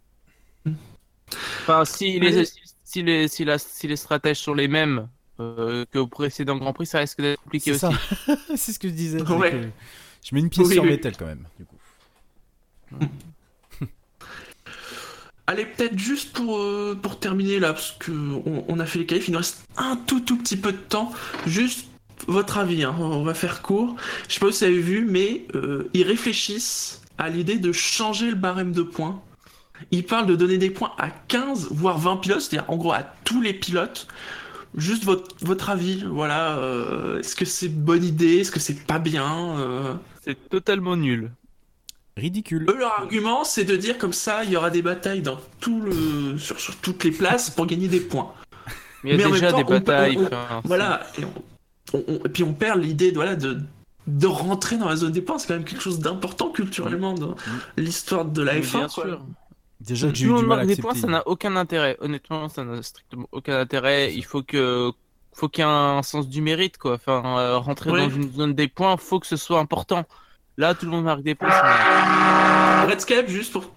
Enfin, 1.60 1.84
si 1.84 2.18
les. 2.20 2.44
Si, 2.90 3.02
les, 3.02 3.28
si, 3.28 3.44
la- 3.44 3.58
si 3.58 3.86
les 3.86 3.96
stratèges 3.96 4.38
sont 4.38 4.54
les 4.54 4.66
mêmes 4.68 5.08
euh, 5.40 5.84
qu'au 5.92 6.06
précédent 6.06 6.56
Grand 6.56 6.72
Prix, 6.72 6.86
ça 6.86 7.00
risque 7.00 7.20
d'être 7.20 7.40
compliqué 7.42 7.72
aussi. 7.72 7.84
c'est 8.56 8.72
ce 8.72 8.78
que 8.78 8.88
je 8.88 8.94
disais. 8.94 9.20
Ouais. 9.30 9.50
que 9.50 9.62
Je 10.24 10.34
mets 10.34 10.40
une 10.40 10.48
pièce 10.48 10.66
Oui, 10.66 10.74
sur 10.74 10.82
oui. 10.84 10.88
Vettel 10.88 11.14
quand 11.16 11.26
même. 11.26 11.46
Du 11.58 11.66
coup. 11.66 11.76
Allez, 15.46 15.64
peut-être 15.66 15.98
juste 15.98 16.32
pour, 16.32 16.58
euh, 16.58 16.98
pour 17.00 17.18
terminer 17.18 17.58
là, 17.58 17.72
parce 17.72 17.92
que 17.92 18.10
on, 18.12 18.64
on 18.68 18.80
a 18.80 18.86
fait 18.86 18.98
les 19.00 19.06
qualifs, 19.06 19.28
il 19.28 19.32
nous 19.32 19.38
reste 19.38 19.64
un 19.76 19.96
tout 19.96 20.20
tout 20.20 20.36
petit 20.36 20.56
peu 20.56 20.72
de 20.72 20.76
temps. 20.78 21.10
Juste 21.46 21.88
votre 22.26 22.58
avis, 22.58 22.84
hein, 22.84 22.94
on 22.98 23.22
va 23.22 23.32
faire 23.34 23.62
court. 23.62 23.96
Je 24.28 24.34
sais 24.34 24.40
pas 24.40 24.50
si 24.52 24.58
vous 24.58 24.64
avez 24.70 24.80
vu, 24.80 25.06
mais 25.08 25.46
euh, 25.54 25.88
ils 25.94 26.02
réfléchissent 26.04 27.00
à 27.18 27.28
l'idée 27.30 27.58
de 27.58 27.72
changer 27.72 28.28
le 28.30 28.36
barème 28.36 28.72
de 28.72 28.82
points. 28.82 29.22
Ils 29.90 30.04
parlent 30.04 30.26
de 30.26 30.36
donner 30.36 30.58
des 30.58 30.70
points 30.70 30.92
à 30.98 31.10
15, 31.10 31.68
voire 31.70 31.98
20 31.98 32.16
pilotes, 32.18 32.40
c'est-à-dire 32.40 32.68
en 32.70 32.76
gros 32.76 32.92
à 32.92 33.02
tous 33.24 33.40
les 33.40 33.54
pilotes, 33.54 34.06
juste 34.76 35.04
votre, 35.04 35.34
votre 35.40 35.70
avis, 35.70 36.04
voilà. 36.08 36.58
euh, 36.58 37.18
Est-ce 37.20 37.34
que 37.36 37.44
c'est 37.44 37.68
bonne 37.68 38.04
idée 38.04 38.38
Est-ce 38.38 38.50
que 38.52 38.60
c'est 38.60 38.84
pas 38.86 38.98
bien 38.98 39.58
euh, 39.58 39.94
C'est 40.24 40.48
totalement 40.48 40.96
nul. 40.96 41.30
Ridicule. 42.16 42.66
Eux, 42.68 42.76
leur 42.76 42.98
argument, 42.98 43.44
c'est 43.44 43.64
de 43.64 43.76
dire 43.76 43.96
comme 43.96 44.12
ça, 44.12 44.42
il 44.42 44.50
y 44.50 44.56
aura 44.56 44.70
des 44.70 44.82
batailles 44.82 45.22
dans 45.22 45.38
tout 45.60 45.80
le, 45.80 46.36
sur, 46.38 46.58
sur 46.58 46.74
toutes 46.76 47.04
les 47.04 47.12
places 47.12 47.48
pour 47.50 47.66
gagner 47.66 47.86
des 47.86 48.00
points. 48.00 48.32
Mais 49.04 49.14
il 49.14 49.20
y 49.20 49.22
a 49.22 49.30
déjà 49.30 49.50
temps, 49.52 49.58
des 49.58 49.64
batailles. 49.64 50.16
on- 50.18 50.26
enfin, 50.26 50.60
Voilà. 50.64 51.06
Et, 51.18 51.24
on- 51.24 51.32
on- 51.98 52.04
on- 52.08 52.16
et 52.24 52.28
puis 52.28 52.42
on 52.42 52.52
perd 52.54 52.82
l'idée 52.82 53.10
de, 53.12 53.16
voilà, 53.16 53.36
de, 53.36 53.58
de 54.08 54.26
rentrer 54.26 54.78
dans 54.78 54.88
la 54.88 54.96
zone 54.96 55.12
des 55.12 55.22
points. 55.22 55.38
C'est 55.38 55.46
quand 55.46 55.54
même 55.54 55.64
quelque 55.64 55.80
chose 55.82 56.00
d'important 56.00 56.50
culturellement 56.50 57.14
dans 57.14 57.36
l'histoire 57.76 58.24
de 58.24 58.42
la 58.42 58.54
c'est- 58.54 58.62
F1. 58.62 58.78
Bien 58.78 58.88
quoi. 58.88 59.04
sûr. 59.04 59.20
Déjà, 59.80 60.08
Tout 60.08 60.14
j'ai 60.16 60.24
le 60.24 60.30
eu 60.30 60.32
monde 60.34 60.42
du 60.42 60.48
mal 60.48 60.58
à 60.60 60.64
marque 60.64 60.76
des 60.76 60.82
points, 60.82 60.94
ça 60.94 61.06
n'a 61.06 61.26
aucun 61.28 61.54
intérêt. 61.56 61.96
Honnêtement, 62.00 62.48
ça 62.48 62.64
n'a 62.64 62.82
strictement 62.82 63.28
aucun 63.32 63.58
intérêt. 63.60 64.12
Il 64.14 64.24
faut 64.24 64.42
que, 64.42 64.90
faut 65.32 65.48
qu'il 65.48 65.62
y 65.64 65.66
ait 65.66 65.70
un 65.70 66.02
sens 66.02 66.28
du 66.28 66.42
mérite, 66.42 66.78
quoi. 66.78 66.94
Enfin, 66.94 67.22
euh, 67.38 67.58
rentrer 67.58 67.90
Oui. 67.92 68.00
dans 68.00 68.10
une 68.10 68.32
zone 68.32 68.54
des 68.54 68.66
points, 68.68 68.96
faut 68.96 69.20
que 69.20 69.26
ce 69.26 69.36
soit 69.36 69.60
important. 69.60 70.04
Là, 70.56 70.74
tout 70.74 70.84
le 70.86 70.90
monde 70.90 71.04
marque 71.04 71.22
des 71.22 71.34
points. 71.36 71.50
ça- 71.50 72.86
Redscape, 72.86 73.28
juste 73.28 73.52
pour. 73.52 73.70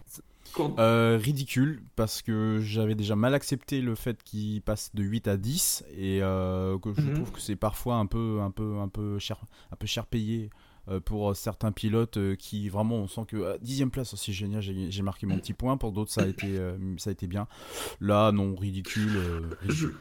Euh, 0.80 1.18
ridicule 1.22 1.82
parce 1.96 2.22
que 2.22 2.60
j'avais 2.62 2.94
déjà 2.94 3.16
mal 3.16 3.34
accepté 3.34 3.80
le 3.80 3.96
fait 3.96 4.22
qu'il 4.22 4.62
passe 4.62 4.94
de 4.94 5.02
8 5.02 5.30
à 5.30 5.38
10 5.38 5.86
et 5.98 6.20
euh, 6.22 6.78
que 6.78 6.94
je 6.94 7.02
Mhm. 7.02 7.14
trouve 7.14 7.32
que 7.32 7.40
c'est 7.40 7.56
parfois 7.56 7.96
un 7.96 8.06
peu 8.06 8.40
un 8.42 8.52
peu 8.52 8.76
un 8.80 8.90
peu 8.90 9.18
cher 9.18 9.38
un 9.72 9.78
peu 9.78 9.88
cher 9.88 10.06
payé 10.06 10.50
euh, 10.54 10.58
pour 11.06 11.36
certains 11.36 11.72
pilotes 11.72 12.18
euh, 12.18 12.36
qui 12.36 12.70
vraiment 12.70 12.98
on 12.98 13.08
sent 13.08 13.22
que 13.28 13.38
euh, 13.38 13.58
dixième 13.62 13.92
place 13.92 14.14
oh, 14.14 14.18
c'est 14.18 14.34
génial 14.34 14.62
j'ai 14.62 15.02
marqué 15.02 15.26
mon 15.26 15.38
petit 15.38 15.54
point 15.54 15.78
pour 15.78 15.92
d'autres 15.92 16.12
ça 16.12 16.22
a 16.22 16.28
été 16.28 16.48
euh, 16.58 16.76
ça 16.98 17.10
a 17.10 17.14
été 17.14 17.28
bien 17.28 17.48
là 18.00 18.32
non 18.32 18.56
ridicule, 18.56 19.16
euh, 19.16 19.40
ridicule. 19.62 19.94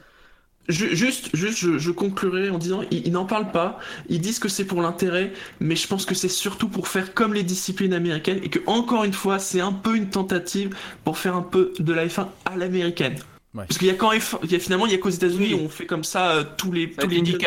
Je- 0.68 0.94
juste, 0.94 1.34
juste, 1.34 1.58
je, 1.58 1.78
je 1.78 1.90
conclurai 1.90 2.48
en 2.50 2.58
disant, 2.58 2.82
ils, 2.92 3.04
ils 3.06 3.12
n'en 3.12 3.24
parlent 3.24 3.50
pas, 3.50 3.80
ils 4.08 4.20
disent 4.20 4.38
que 4.38 4.48
c'est 4.48 4.64
pour 4.66 4.82
l'intérêt, 4.82 5.32
mais 5.58 5.74
je 5.74 5.88
pense 5.88 6.04
que 6.04 6.14
c'est 6.14 6.28
surtout 6.28 6.68
pour 6.68 6.86
faire 6.86 7.12
comme 7.12 7.34
les 7.34 7.42
disciplines 7.42 7.92
américaines 7.92 8.38
et 8.44 8.50
que 8.50 8.60
encore 8.66 9.02
une 9.02 9.14
fois, 9.14 9.38
c'est 9.40 9.60
un 9.60 9.72
peu 9.72 9.96
une 9.96 10.10
tentative 10.10 10.76
pour 11.02 11.18
faire 11.18 11.34
un 11.34 11.42
peu 11.42 11.72
de 11.80 11.92
la 11.92 12.06
F1 12.06 12.28
à 12.44 12.56
l'américaine. 12.56 13.14
Ouais. 13.54 13.64
Parce 13.66 13.78
qu'il 13.78 13.88
y 13.88 13.90
a 13.90 13.94
quand 13.94 14.12
F... 14.12 14.36
il 14.44 14.52
y 14.52 14.54
a 14.54 14.60
finalement, 14.60 14.86
il 14.86 14.92
y 14.92 14.94
a 14.94 14.98
qu'aux 14.98 15.08
États-Unis 15.10 15.54
Oui. 15.54 15.60
où 15.60 15.64
on 15.64 15.68
fait 15.68 15.86
comme 15.86 16.04
ça 16.04 16.36
euh, 16.36 16.44
tous 16.56 16.70
les 16.70 16.92
Ça 16.92 17.02
tous 17.02 17.08
les. 17.08 17.38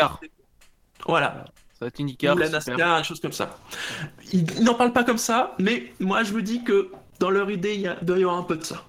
Voilà, 1.08 1.46
Ça 1.84 1.88
va 1.88 1.88
être 1.90 2.00
IndyCar. 2.00 2.36
ou 2.36 2.40
la. 2.40 2.50
NASCAR, 2.50 2.98
des 3.00 3.04
choses 3.04 3.20
comme 3.20 3.32
ça. 3.34 3.58
Ils, 4.32 4.46
ils 4.58 4.64
n'en 4.64 4.74
parlent 4.76 4.94
pas 4.94 5.04
comme 5.04 5.18
ça, 5.18 5.56
mais 5.60 5.94
moi 6.00 6.24
je 6.24 6.34
me 6.34 6.42
dis 6.42 6.64
que 6.64 6.92
dans 7.20 7.30
leur 7.30 7.50
idée, 7.52 7.76
il 7.76 7.82
y 7.82 7.88
a, 7.88 7.96
doit 8.02 8.18
y 8.18 8.22
avoir 8.24 8.38
un 8.38 8.44
peu 8.44 8.56
de 8.58 8.64
ça. 8.64 8.84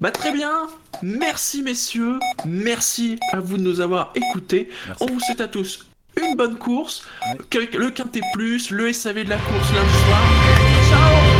Bah 0.00 0.10
très 0.10 0.32
bien, 0.32 0.66
merci 1.02 1.62
messieurs, 1.62 2.18
merci 2.44 3.18
à 3.32 3.40
vous 3.40 3.56
de 3.56 3.62
nous 3.62 3.80
avoir 3.80 4.12
écoutés. 4.14 4.68
Merci. 4.86 5.02
On 5.02 5.06
vous 5.12 5.20
souhaite 5.20 5.40
à 5.40 5.48
tous 5.48 5.86
une 6.20 6.36
bonne 6.36 6.56
course, 6.58 7.04
Ouais. 7.52 7.68
le 7.72 7.90
quintet 7.90 8.20
plus, 8.34 8.70
le 8.70 8.92
SAV 8.92 9.24
de 9.24 9.30
la 9.30 9.36
course 9.36 9.72
lundi 9.72 9.92
soir. 10.06 10.20
Ciao 10.90 11.33